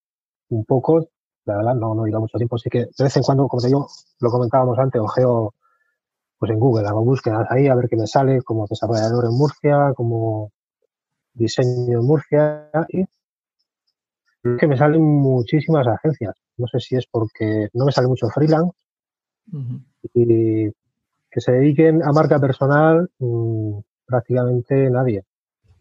[0.48, 1.10] un poco,
[1.44, 3.60] la verdad, no, no he ido mucho tiempo, así que de vez en cuando, como
[3.60, 3.86] te digo,
[4.20, 5.54] lo comentábamos antes, ojeo
[6.38, 9.92] pues en Google, hago búsquedas ahí a ver qué me sale como desarrollador en Murcia,
[9.94, 10.52] como
[11.32, 13.04] diseño en Murcia y
[14.58, 16.34] que me salen muchísimas agencias.
[16.56, 18.76] No sé si es porque no me sale mucho freelance
[20.14, 20.70] y
[21.30, 25.24] que se dediquen a marca personal mm, prácticamente nadie.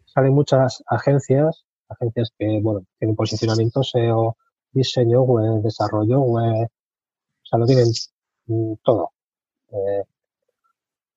[0.04, 4.36] Salen muchas agencias, agencias que, bueno, tienen posicionamiento SEO,
[4.72, 7.88] diseño web, desarrollo web, o sea, lo tienen
[8.46, 9.12] mm, todo.
[9.72, 10.04] Eh,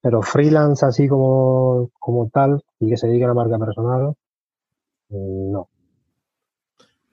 [0.01, 4.13] pero freelance así como, como tal y que se dediquen a marca personal,
[5.09, 5.69] mm, no.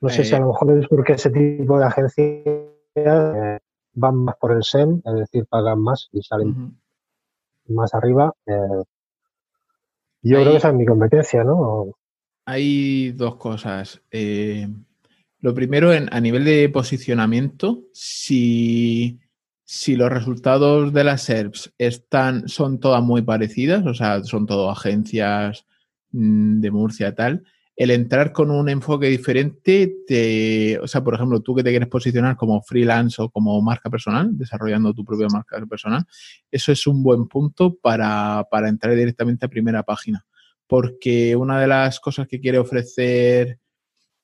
[0.00, 2.36] No sé si a lo eh, mejor es porque ese tipo de agencias
[2.94, 3.58] eh,
[3.94, 6.78] van más por el SEM, es decir, pagan más y salen
[7.68, 8.32] más arriba.
[8.46, 8.84] Eh,
[10.22, 11.92] yo creo que esa es mi competencia, ¿no?
[12.44, 14.02] Hay dos cosas.
[15.40, 19.18] lo primero, en, a nivel de posicionamiento, si,
[19.68, 24.70] si los resultados de las SERPs están, son todas muy parecidas, o sea, son todo
[24.70, 25.66] agencias
[26.12, 27.42] mm, de Murcia tal,
[27.74, 31.88] el entrar con un enfoque diferente, te, o sea, por ejemplo, tú que te quieres
[31.88, 36.04] posicionar como freelance o como marca personal, desarrollando tu propia marca personal,
[36.50, 40.24] eso es un buen punto para, entrar directamente a primera página.
[40.68, 43.58] Porque una de las cosas que quiere ofrecer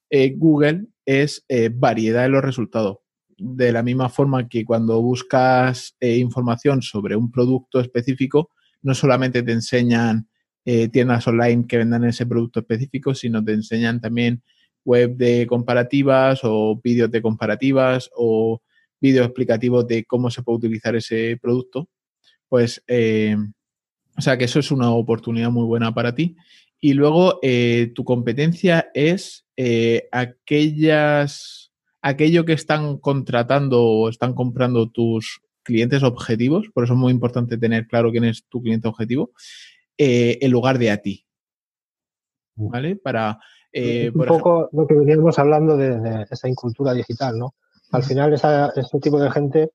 [0.09, 3.02] eh, Google es eh, variedad en los resultados.
[3.45, 8.51] De la misma forma que cuando buscas eh, información sobre un producto específico,
[8.83, 10.29] no solamente te enseñan
[10.65, 14.45] eh, tiendas online que vendan ese producto específico, sino te enseñan también
[14.85, 18.63] web de comparativas o vídeos de comparativas o
[19.01, 21.89] vídeos explicativos de cómo se puede utilizar ese producto.
[22.49, 23.37] Pues, eh,
[24.17, 26.37] o sea que eso es una oportunidad muy buena para ti.
[26.81, 27.41] Y luego
[27.95, 29.47] tu competencia es
[30.13, 31.72] aquellas,
[32.03, 37.57] aquello que están contratando o están comprando tus clientes objetivos, por eso es muy importante
[37.57, 39.31] tener claro quién es tu cliente objetivo,
[39.97, 41.25] eh, en lugar de a ti.
[42.57, 42.97] ¿Vale?
[42.97, 43.39] Para.
[43.73, 47.55] Eh, un poco lo que veníamos hablando de, esa incultura digital, ¿no?
[47.93, 49.71] Al final, este tipo de gente,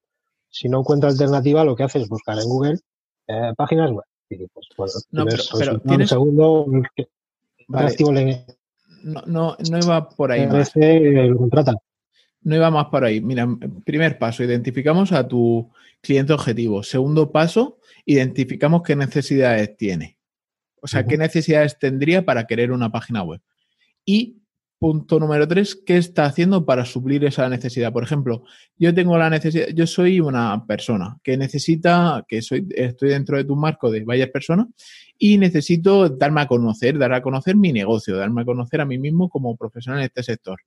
[0.49, 2.79] si no encuentra alternativa, lo que hace es buscar en Google
[3.27, 4.03] eh, páginas web.
[4.27, 6.11] pues, bueno, no, pero, tienes...
[6.11, 6.65] un segundo.
[9.03, 10.45] no, no, no iba por ahí.
[10.47, 10.71] Más.
[10.75, 11.73] Lo contrata.
[12.47, 13.19] No iba más por ahí.
[13.19, 13.45] Mira,
[13.83, 15.69] primer paso, identificamos a tu
[15.99, 16.81] cliente objetivo.
[16.81, 20.17] Segundo paso, identificamos qué necesidades tiene.
[20.81, 23.41] O sea, qué necesidades tendría para querer una página web.
[24.05, 24.37] Y
[24.79, 27.91] punto número tres, ¿qué está haciendo para suplir esa necesidad?
[27.91, 28.43] Por ejemplo,
[28.77, 33.43] yo tengo la necesidad, yo soy una persona que necesita, que soy, estoy dentro de
[33.43, 34.67] tu marco de varias personas
[35.17, 38.97] y necesito darme a conocer, dar a conocer mi negocio, darme a conocer a mí
[38.97, 40.61] mismo como profesional en este sector.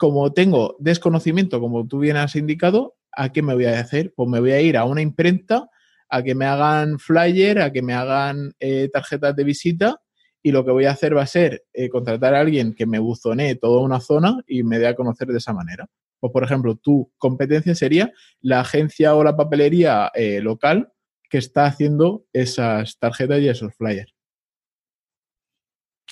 [0.00, 4.14] Como tengo desconocimiento, como tú bien has indicado, ¿a qué me voy a hacer?
[4.16, 5.68] Pues me voy a ir a una imprenta
[6.08, 10.00] a que me hagan flyer, a que me hagan eh, tarjetas de visita
[10.42, 12.98] y lo que voy a hacer va a ser eh, contratar a alguien que me
[12.98, 15.86] buzonee toda una zona y me dé a conocer de esa manera.
[16.18, 20.94] Pues, por ejemplo, tu competencia sería la agencia o la papelería eh, local
[21.28, 24.14] que está haciendo esas tarjetas y esos flyers.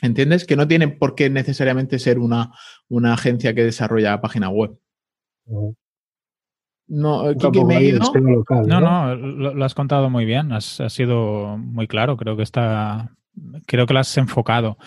[0.03, 0.45] ¿Entiendes?
[0.45, 2.53] Que no tiene por qué necesariamente ser una,
[2.89, 4.79] una agencia que desarrolla página web.
[6.89, 7.35] No,
[8.67, 13.15] No, no, lo, has contado muy bien, has, sido muy claro, creo que está,
[13.67, 14.79] creo que lo has enfocado.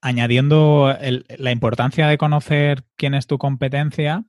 [0.00, 0.94] Añadiendo
[1.38, 4.24] la importancia de conocer quién es tu competencia,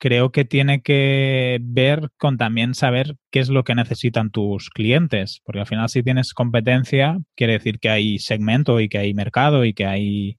[0.00, 5.42] creo que tiene que ver con también saber qué es lo que necesitan tus clientes,
[5.44, 9.64] porque al final si tienes competencia, quiere decir que hay segmento y que hay mercado
[9.64, 10.38] y que hay,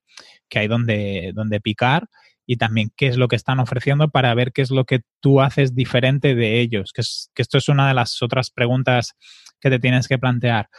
[0.49, 2.09] que hay donde, donde picar
[2.47, 5.41] y también qué es lo que están ofreciendo para ver qué es lo que tú
[5.41, 9.13] haces diferente de ellos, que, esto es una de las otras preguntas
[9.59, 10.69] que te tienes que plantear.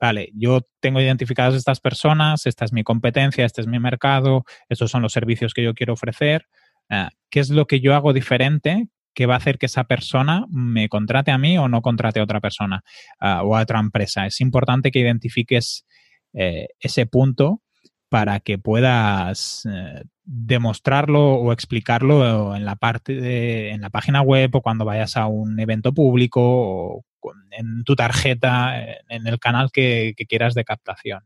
[0.00, 4.90] vale, yo tengo identificadas estas personas, esta es mi competencia, este es mi mercado, estos
[4.90, 6.46] son los servicios que yo quiero ofrecer.
[6.94, 10.44] Ah, ¿Qué es lo que yo hago diferente que va a hacer que esa persona
[10.50, 12.84] me contrate a mí o no contrate a otra persona
[13.18, 14.26] ah, o a otra empresa?
[14.26, 15.86] Es importante que identifiques
[16.34, 17.62] eh, ese punto
[18.10, 24.54] para que puedas eh, demostrarlo o explicarlo en la parte de, en la página web
[24.54, 27.04] o cuando vayas a un evento público o
[27.52, 31.22] en tu tarjeta, en el canal que, quieras de captación.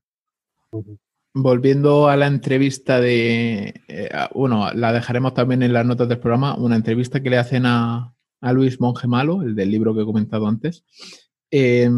[1.38, 6.54] Volviendo a la entrevista de, eh, bueno, la dejaremos también en las notas del programa,
[6.56, 10.46] una entrevista que le hacen a, Luis Monge Malo, el del libro que he comentado
[10.46, 10.86] antes.
[11.50, 11.90] Eh,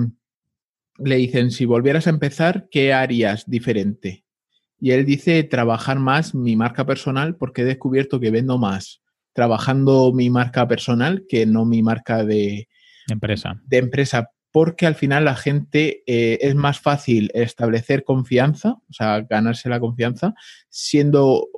[0.98, 4.24] le dicen, si volvieras a empezar, ¿qué harías diferente?
[4.80, 9.02] Y él dice trabajar más mi marca personal porque he descubierto que vendo más
[9.34, 12.68] trabajando mi marca personal que no mi marca de
[13.08, 13.62] empresa.
[13.66, 19.20] De empresa porque al final la gente eh, es más fácil establecer confianza, o sea,
[19.20, 20.34] ganarse la confianza,
[20.68, 21.48] siendo,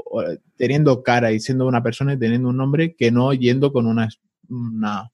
[0.56, 4.08] teniendo cara y siendo una persona y teniendo un nombre que no yendo con una,
[4.48, 5.12] una,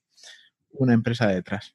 [0.71, 1.75] una empresa detrás.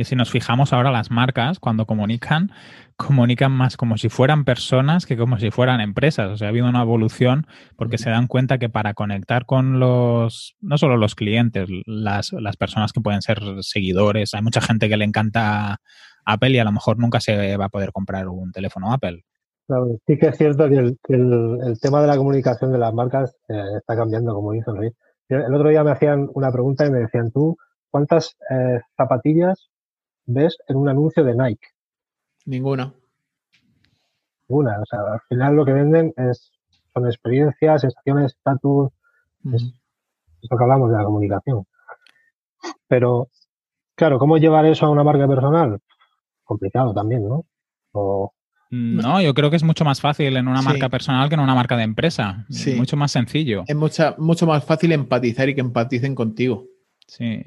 [0.00, 2.52] Y si nos fijamos ahora, las marcas, cuando comunican,
[2.96, 6.30] comunican más como si fueran personas que como si fueran empresas.
[6.30, 10.54] O sea, ha habido una evolución porque se dan cuenta que para conectar con los,
[10.60, 14.96] no solo los clientes, las, las personas que pueden ser seguidores, hay mucha gente que
[14.96, 15.78] le encanta
[16.24, 19.24] Apple y a lo mejor nunca se va a poder comprar un teléfono Apple.
[19.66, 23.36] Claro, sí que es cierto que el, el, tema de la comunicación de las marcas
[23.48, 24.92] eh, está cambiando, como dice Luis.
[25.28, 27.56] El otro día me hacían una pregunta y me decían, ¿tú
[27.90, 29.67] cuántas eh, zapatillas
[30.28, 31.68] ves en un anuncio de Nike?
[32.44, 32.94] Ninguna.
[34.46, 34.80] Ninguna.
[34.80, 36.52] O sea, al final lo que venden es
[36.94, 38.90] son experiencias, sensaciones, estatus.
[39.52, 39.62] Es,
[40.48, 41.64] lo que hablamos de la comunicación.
[42.86, 43.28] Pero,
[43.94, 45.80] claro, ¿cómo llevar eso a una marca personal?
[46.44, 47.44] Complicado también, ¿no?
[48.70, 51.54] No, yo creo que es mucho más fácil en una marca personal que en una
[51.54, 52.46] marca de empresa.
[52.50, 52.74] Sí.
[52.74, 53.64] Mucho más sencillo.
[53.66, 56.66] Es mucha, mucho más fácil empatizar y que empaticen contigo.
[57.06, 57.42] Sí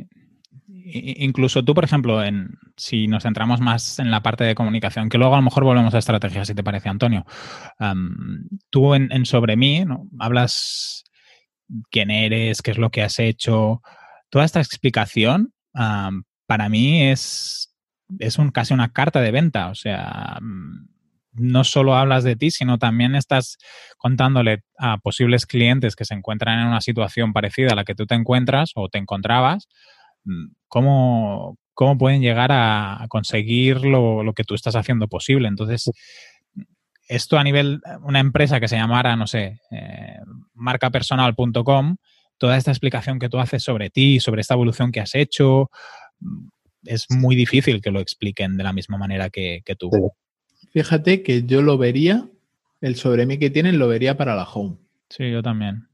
[0.92, 5.18] incluso tú, por ejemplo, en, si nos centramos más en la parte de comunicación, que
[5.18, 7.26] luego a lo mejor volvemos a estrategia, si te parece, Antonio.
[8.70, 10.08] tú en, Sobre mí ¿no?
[10.20, 11.04] hablas
[11.90, 13.82] quién eres, qué es lo que has hecho.
[14.30, 17.74] Toda esta explicación para mí es,
[18.20, 19.70] es un, casi una carta de venta.
[19.70, 20.40] O sea,
[21.34, 23.58] no solo hablas de ti, sino también estás
[23.98, 28.06] contándole a posibles clientes que se encuentran en una situación parecida a la que tú
[28.06, 29.68] te encuentras o te encontrabas
[30.68, 35.48] cómo, cómo pueden llegar a, conseguir lo, que tú estás haciendo posible.
[35.48, 35.92] Entonces,
[37.08, 40.20] esto a nivel, una empresa que se llamara, no sé, eh,
[40.54, 41.98] marcapersonal.com,
[42.38, 45.70] toda esta explicación que tú haces sobre ti, sobre esta evolución que has hecho,
[46.20, 46.48] mm,
[46.86, 49.90] es muy difícil que lo expliquen de la misma manera que, tú.
[50.72, 52.30] Fíjate que yo lo vería,
[52.80, 54.78] el sobre mí que tienen lo vería para la home.
[55.10, 55.88] Sí, yo también.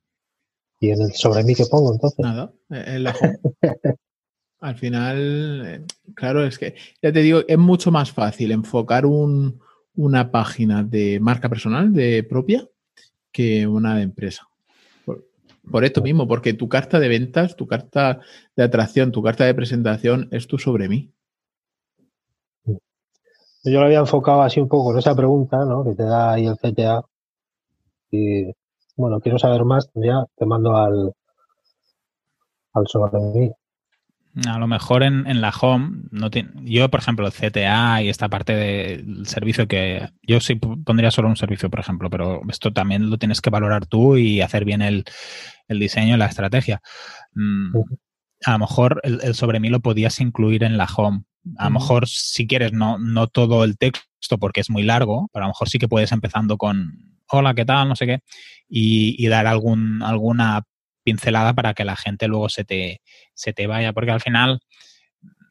[0.79, 2.19] ¿Y el sobre mí que pongo entonces?
[2.19, 3.39] Nada, en la home.
[4.59, 5.85] Al final, eh,
[6.15, 11.47] claro, es que, ya te digo, es mucho más fácil enfocar una página de marca
[11.47, 12.67] personal, de propia,
[13.31, 14.47] que una de empresa.
[15.05, 18.21] Por, esto mismo, porque tu carta de ventas, tu carta
[18.55, 21.11] de atracción, tu carta de presentación es tú sobre mí.
[22.65, 25.83] Yo lo había enfocado así un poco en esa pregunta, ¿no?
[25.83, 27.03] Que te da ahí el CTA.
[28.11, 28.45] Y
[28.95, 31.13] bueno, quiero saber más, ya te mando al,
[32.73, 33.51] al sobre mí.
[34.45, 36.29] A lo mejor en, la home, no
[36.63, 41.27] yo por ejemplo, el CTA y esta parte del servicio que yo sí pondría solo
[41.27, 44.81] un servicio, por ejemplo, pero esto también lo tienes que valorar tú y hacer bien
[44.81, 45.05] el,
[45.69, 46.81] diseño y la estrategia.
[47.33, 47.77] Mm,
[48.45, 51.23] a lo mejor el, sobre mí lo podías incluir en la home.
[51.57, 55.45] A lo mejor si quieres no, no todo el texto porque es muy largo, pero
[55.45, 57.89] a lo mejor sí que puedes empezando con hola, ¿qué tal?
[57.89, 58.19] No sé qué,
[58.69, 60.63] y, y dar algún, alguna
[61.07, 63.01] pincelada para que la gente luego se te,
[63.33, 64.59] se te vaya, porque al final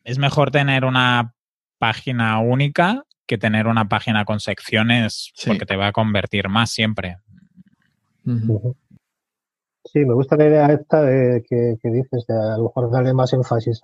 [0.05, 1.33] es mejor tener una
[1.79, 7.17] página única que tener una página con secciones porque te va a convertir más siempre.
[8.23, 13.33] Sí, me gusta la idea esta de que, dices, de a lo mejor darle más
[13.33, 13.81] énfasis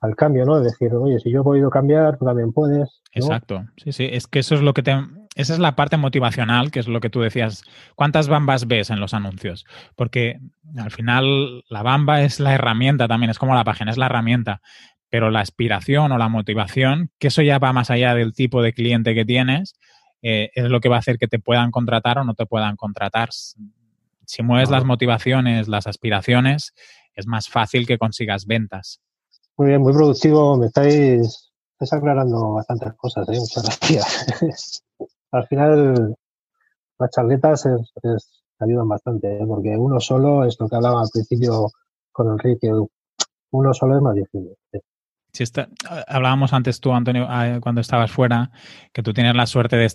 [0.00, 0.58] al cambio, ¿no?
[0.58, 3.02] Es decir, oye, si yo he podido cambiar, tú también puedes.
[3.12, 4.92] Exacto, sí, sí, es que eso es lo que te,
[5.38, 7.62] esa es la parte motivacional, que es lo que tú decías.
[7.94, 9.66] ¿Cuántas bambas ves en los anuncios?
[9.94, 10.40] Porque
[10.76, 14.60] al final la bamba es la herramienta también, es como la página, es la herramienta.
[15.08, 18.72] Pero la aspiración o la motivación, que eso ya va más allá del tipo de
[18.72, 19.74] cliente que tienes,
[20.22, 22.74] eh, es lo que va a hacer que te puedan contratar o no te puedan
[22.74, 23.28] contratar.
[23.30, 26.74] Si mueves las motivaciones, las aspiraciones,
[27.14, 29.00] es más fácil que consigas ventas.
[29.56, 30.56] Muy bien, muy productivo.
[30.56, 31.52] Me estáis,
[31.92, 33.28] aclarando bastantes cosas.
[33.28, 33.38] ¿eh?
[33.38, 34.82] Muchas gracias.
[35.32, 36.16] al final
[36.98, 39.44] las charletas es, ayudan bastante, ¿eh?
[39.46, 41.70] porque uno solo, es lo que hablaba al principio
[42.12, 42.70] con Enrique,
[43.50, 44.54] uno solo es más difícil.
[45.32, 45.68] Si está,
[46.08, 48.50] hablábamos antes tú, Antonio, ah, cuando estabas fuera,
[48.92, 49.88] que tú tienes la suerte de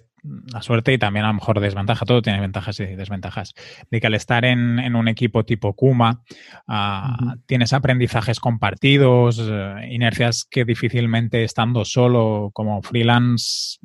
[0.53, 3.53] la suerte y también a lo mejor desventaja, todo tiene ventajas y desventajas,
[3.89, 6.23] de que al estar en, un equipo tipo Kuma,
[6.67, 13.79] ah, tienes aprendizajes compartidos, eh, inercias que difícilmente estando solo como freelance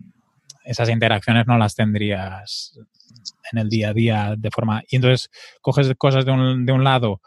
[0.68, 2.78] esas interacciones no las tendrías
[3.52, 4.82] en el día a día de forma...
[4.88, 7.20] Y entonces coges cosas de un, de un lado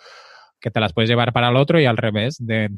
[0.59, 2.37] que te las puedes llevar para el otro y al revés.
[2.39, 2.69] De,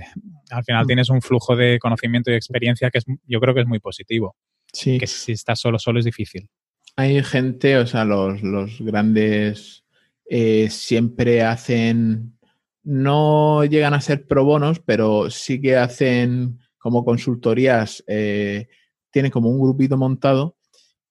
[0.49, 0.87] al final mm.
[0.87, 4.35] tienes un flujo de conocimiento y experiencia que es, yo creo que es muy positivo.
[4.71, 4.97] Sí.
[4.97, 6.47] Que si estás solo, solo es difícil.
[6.95, 8.39] Hay gente, o sea, los,
[8.79, 9.83] grandes
[10.29, 12.37] eh, siempre hacen,
[12.83, 18.67] no llegan a ser pro bonos, pero sí que hacen como consultorías, eh,
[19.13, 20.57] tienen como un grupito montado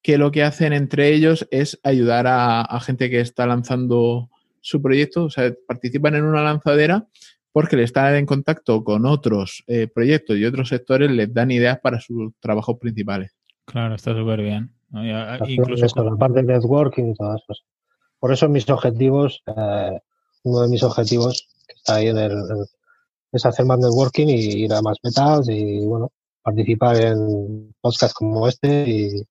[0.03, 4.28] que lo que hacen entre ellos es ayudar a, gente que está lanzando
[4.61, 7.07] su proyecto, o sea, participan en una lanzadera
[7.53, 11.78] porque le están en contacto con otros eh, proyectos y otros sectores, les dan ideas
[11.80, 13.32] para sus trabajos principales.
[13.64, 14.70] Claro, está súper bien.
[15.46, 17.62] incluso la parte de networking y todo eso.
[18.18, 20.00] Por eso mis objetivos, eh,
[20.42, 22.32] uno de mis objetivos que está ahí en el,
[23.30, 26.11] es hacer más networking y ir a más metas y bueno,
[26.43, 29.22] participar en podcasts como este y,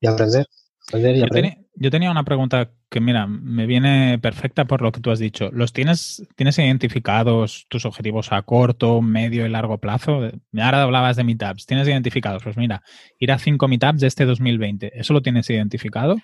[0.00, 0.46] y aprender.
[0.92, 5.50] yo, Tenía, una pregunta que, mira, me viene perfecta por lo que tú has dicho.
[5.52, 10.30] ¿Los tienes, tienes identificados tus objetivos a corto, medio y largo plazo?
[10.58, 11.66] Ahora hablabas de meetups.
[11.66, 12.42] ¿Tienes identificados?
[12.42, 12.82] Pues mira,
[13.18, 14.98] ir a cinco meetups de este 2020.
[14.98, 16.16] ¿Eso lo tienes identificado?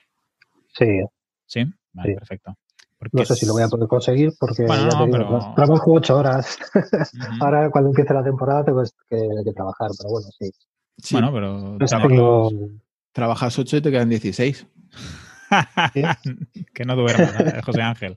[0.74, 1.00] Sí.
[1.46, 1.64] ¿Sí?
[1.92, 2.56] Vale, perfecto.
[3.12, 6.58] No sé si lo voy a poder conseguir porque trabajo ocho horas.
[7.40, 10.50] Ahora cuando empiece la temporada tengo que, trabajar, pero bueno, sí.
[11.12, 12.58] Bueno, pero
[13.14, 14.66] Trabajas 8 y te quedan 16.
[16.74, 17.60] que no duermas, ¿eh?
[17.64, 18.16] José Ángel.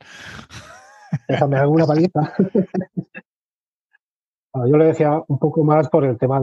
[1.27, 2.33] Déjame alguna paliza.
[4.53, 6.41] yo le decía un poco más por el tema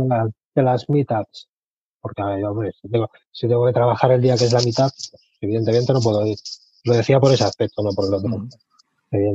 [0.55, 1.49] de, las meetups.
[2.01, 2.71] Porque, hombre,
[3.33, 4.93] si tengo, que trabajar el día que es la meetup,
[5.41, 6.39] evidentemente no puedo ir.
[6.85, 8.49] Lo decía por ese aspecto, no por el otro.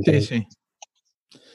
[0.05, 0.47] Sí, sí.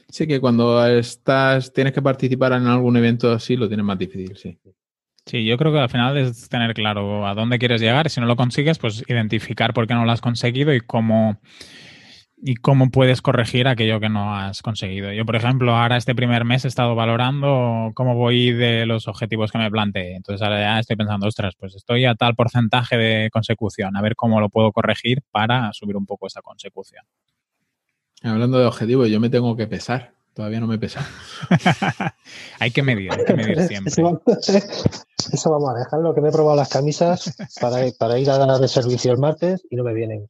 [0.09, 4.37] Sí, que cuando estás, tienes que participar en algún evento así, lo tienes más difícil,
[4.37, 4.59] sí.
[5.27, 8.11] Sí, yo creo que al final es tener claro a dónde quieres llegar.
[8.11, 11.41] Si no lo consigues, pues identificar por qué no lo has conseguido y cómo,
[12.47, 15.11] y cómo puedes corregir aquello que no has conseguido.
[15.15, 19.51] Yo, por ejemplo, ahora este primer mes he estado valorando cómo voy de los objetivos
[19.51, 20.15] que me planteé.
[20.15, 24.15] Entonces ahora ya estoy pensando, ostras, pues estoy a tal porcentaje de consecución, a ver
[24.15, 27.03] cómo lo puedo corregir para subir un poco esa consecución.
[28.23, 30.13] Hablando de objetivos, yo me tengo que pesar.
[30.35, 31.01] Todavía no me pesa.
[32.61, 33.91] hay que medir, hay que medir siempre.
[35.33, 38.61] Eso, vamos a dejarlo, que me he probado las camisas para, para ir a dar
[38.61, 40.29] de servicio el martes y no me vienen.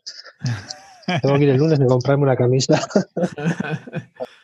[1.23, 2.81] Tengo que ir el lunes y comprarme una camisa.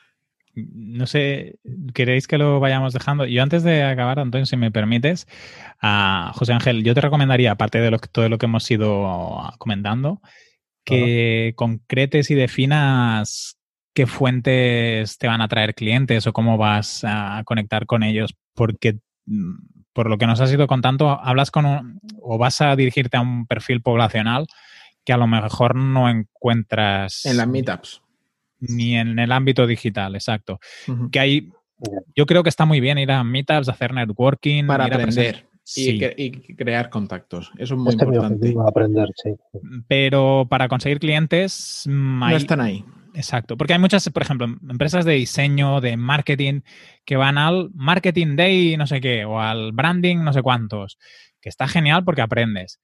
[0.54, 1.58] No sé,
[1.94, 3.24] ¿queréis que lo vayamos dejando?
[3.24, 5.26] Yo antes de acabar, Antonio, si me permites,
[5.80, 9.08] a José Ángel, yo te recomendaría, aparte de todo lo que hemos ido
[9.58, 10.20] comentando,
[10.84, 13.58] que concretes y definas
[13.94, 18.98] qué fuentes te van a traer clientes o cómo vas a conectar con ellos, porque
[19.26, 19.54] mm,
[19.92, 23.20] por lo que nos has ido contando, hablas con un, o vas a dirigirte a
[23.20, 24.46] un perfil poblacional
[25.04, 28.02] que a lo mejor no encuentras en las meetups
[28.60, 30.60] ni en el ámbito digital, exacto.
[31.10, 31.52] Que hay,
[32.14, 35.46] yo creo que está muy bien ir a meetups, hacer networking para aprender.
[35.76, 36.00] Y,
[36.56, 37.52] crear contactos.
[37.56, 38.54] Eso es muy importante.
[38.66, 39.08] Aprender,
[39.86, 41.84] Pero para conseguir clientes.
[41.86, 42.84] No están ahí.
[43.14, 46.60] Exacto, porque hay muchas, por ejemplo, empresas de diseño, de marketing,
[47.04, 50.96] que van al Marketing Day no sé qué, o al branding no sé cuántos,
[51.40, 52.80] que está genial porque aprendes.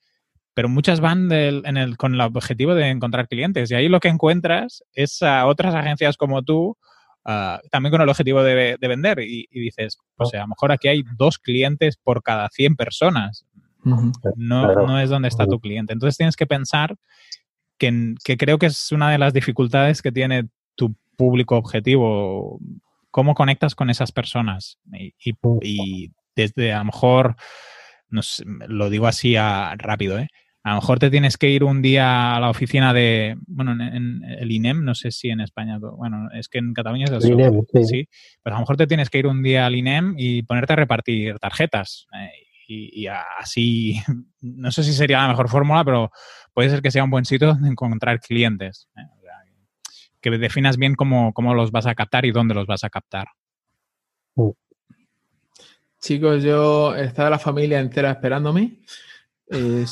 [0.56, 4.08] Pero muchas van en el, con el objetivo de encontrar clientes y ahí lo que
[4.08, 6.78] encuentras es a otras agencias como tú,
[7.26, 11.04] ah, también con el objetivo de, vender y, dices, pues a lo mejor aquí hay
[11.18, 13.44] dos clientes por cada 100 personas.
[13.84, 15.92] No, no es donde está tu cliente.
[15.92, 16.96] Entonces tienes que pensar
[17.76, 22.60] que, creo que es una de las dificultades que tiene tu público objetivo.
[23.10, 24.78] ¿Cómo conectas con esas personas?
[24.90, 27.36] Y, desde a lo mejor,
[28.68, 30.28] lo digo así a, rápido, ¿eh?
[30.66, 34.24] A lo mejor te tienes que ir un día a la oficina de, bueno, en,
[34.24, 37.30] el INEM, no sé si en España, bueno, es que en Cataluña es así.
[37.30, 38.08] INEM, sí.
[38.42, 40.76] Pero a lo mejor te tienes que ir un día al INEM y ponerte a
[40.76, 42.08] repartir tarjetas.
[42.12, 42.30] Eh,
[42.66, 44.00] y, así,
[44.40, 46.10] no sé si sería la mejor fórmula, pero
[46.52, 48.88] puede ser que sea un buen sitio donde encontrar clientes.
[48.96, 49.02] ¿eh?
[50.20, 53.28] que definas bien cómo, los vas a captar y dónde los vas a captar.
[54.34, 54.52] Uh.
[56.00, 58.78] Chicos, yo está la familia entera esperándome.
[59.50, 59.84] Eh,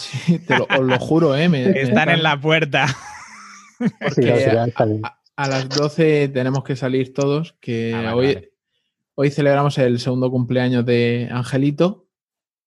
[0.46, 1.48] te lo, os lo juro, ¿eh?
[1.80, 2.86] están, en la puerta.
[5.36, 8.50] a, las 12 tenemos que salir todos, que ah, hoy,
[9.14, 12.06] hoy celebramos el segundo cumpleaños de Angelito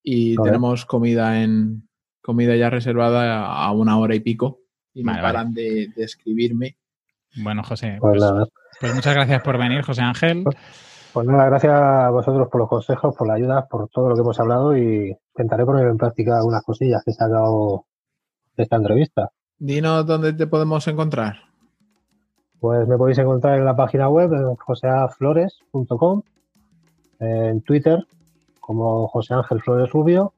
[0.03, 1.87] y tenemos comida en,
[2.21, 4.59] comida ya reservada a una hora y pico
[4.93, 6.77] y me paran de, escribirme.
[7.37, 8.49] Bueno, José, pues, pues,
[8.81, 10.43] pues, muchas gracias por venir, José Ángel.
[10.43, 10.55] Pues,
[11.13, 14.21] pues, nada, gracias a vosotros por los consejos, por la ayuda, por todo lo que
[14.21, 17.85] hemos hablado y intentaré poner en práctica algunas cosillas que he sacado
[18.55, 19.29] de esta entrevista.
[19.59, 21.37] Dinos dónde te podemos encontrar.
[22.59, 24.31] Pues me podéis encontrar en la página web
[24.65, 26.21] joseaflores.com,
[27.19, 28.05] en Twitter
[28.59, 30.33] como José Ángel Flores Rubio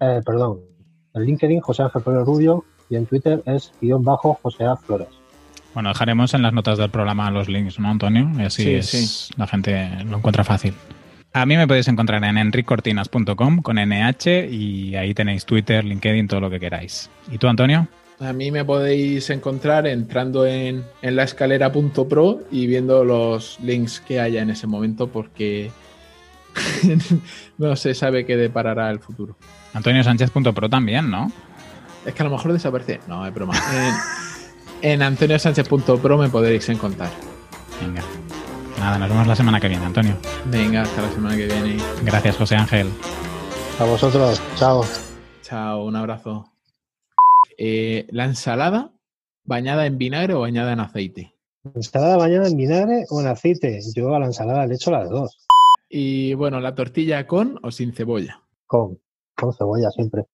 [0.00, 0.60] eh, perdón,
[1.14, 4.76] En LinkedIn, José Ángel Flores Rubio y en Twitter es guion bajo José A.
[4.76, 5.08] Flores.
[5.74, 8.28] Bueno, dejaremos en las notas del programa los links, ¿no, Antonio?
[8.38, 9.34] Y así Sí, es- sí.
[9.36, 10.74] la gente lo encuentra fácil.
[11.36, 16.40] A mí me podéis encontrar en enricortinas.com con NH y ahí tenéis Twitter, LinkedIn, todo
[16.40, 17.10] lo que queráis.
[17.30, 17.88] ¿Y tú, Antonio?
[18.20, 24.40] A mí me podéis encontrar entrando en, en laescalera.pro y viendo los links que haya
[24.40, 25.70] en ese momento porque
[27.58, 29.36] no se sabe qué deparará el futuro.
[29.74, 31.30] Antonio Sánchez.pro también, ¿no?
[32.06, 33.00] Es que a lo mejor desaparece.
[33.08, 33.52] No, es broma.
[34.80, 37.10] En, en antoniosánchez.pro me podréis encontrar.
[37.82, 38.00] Venga.
[38.78, 40.16] Nada, nos vemos la semana que viene, Antonio.
[40.46, 41.76] Venga, hasta la semana que viene.
[42.04, 42.88] Gracias, José Ángel.
[43.80, 44.84] A vosotros, chao.
[45.42, 46.44] Chao, un abrazo.
[47.58, 48.92] Eh, la ensalada,
[49.44, 51.34] bañada en vinagre o bañada en aceite.
[51.74, 53.80] ¿Ensalada bañada en vinagre o en aceite?
[53.94, 55.46] Yo a la ensalada le echo las dos.
[55.88, 58.42] Y bueno, la tortilla con o sin cebolla.
[58.66, 59.00] Con,
[59.36, 60.24] con cebolla siempre.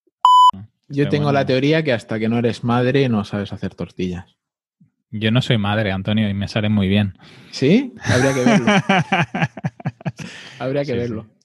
[0.88, 1.38] Yo Qué tengo bueno.
[1.38, 4.36] la teoría que hasta que no eres madre no sabes hacer tortillas.
[5.12, 7.12] Yo no soy madre, Antonio, y me sale muy bien.
[7.50, 7.92] ¿Sí?
[8.02, 8.66] Habría que verlo.
[10.58, 11.26] Habría que Sí, verlo.
[11.28, 11.41] sí.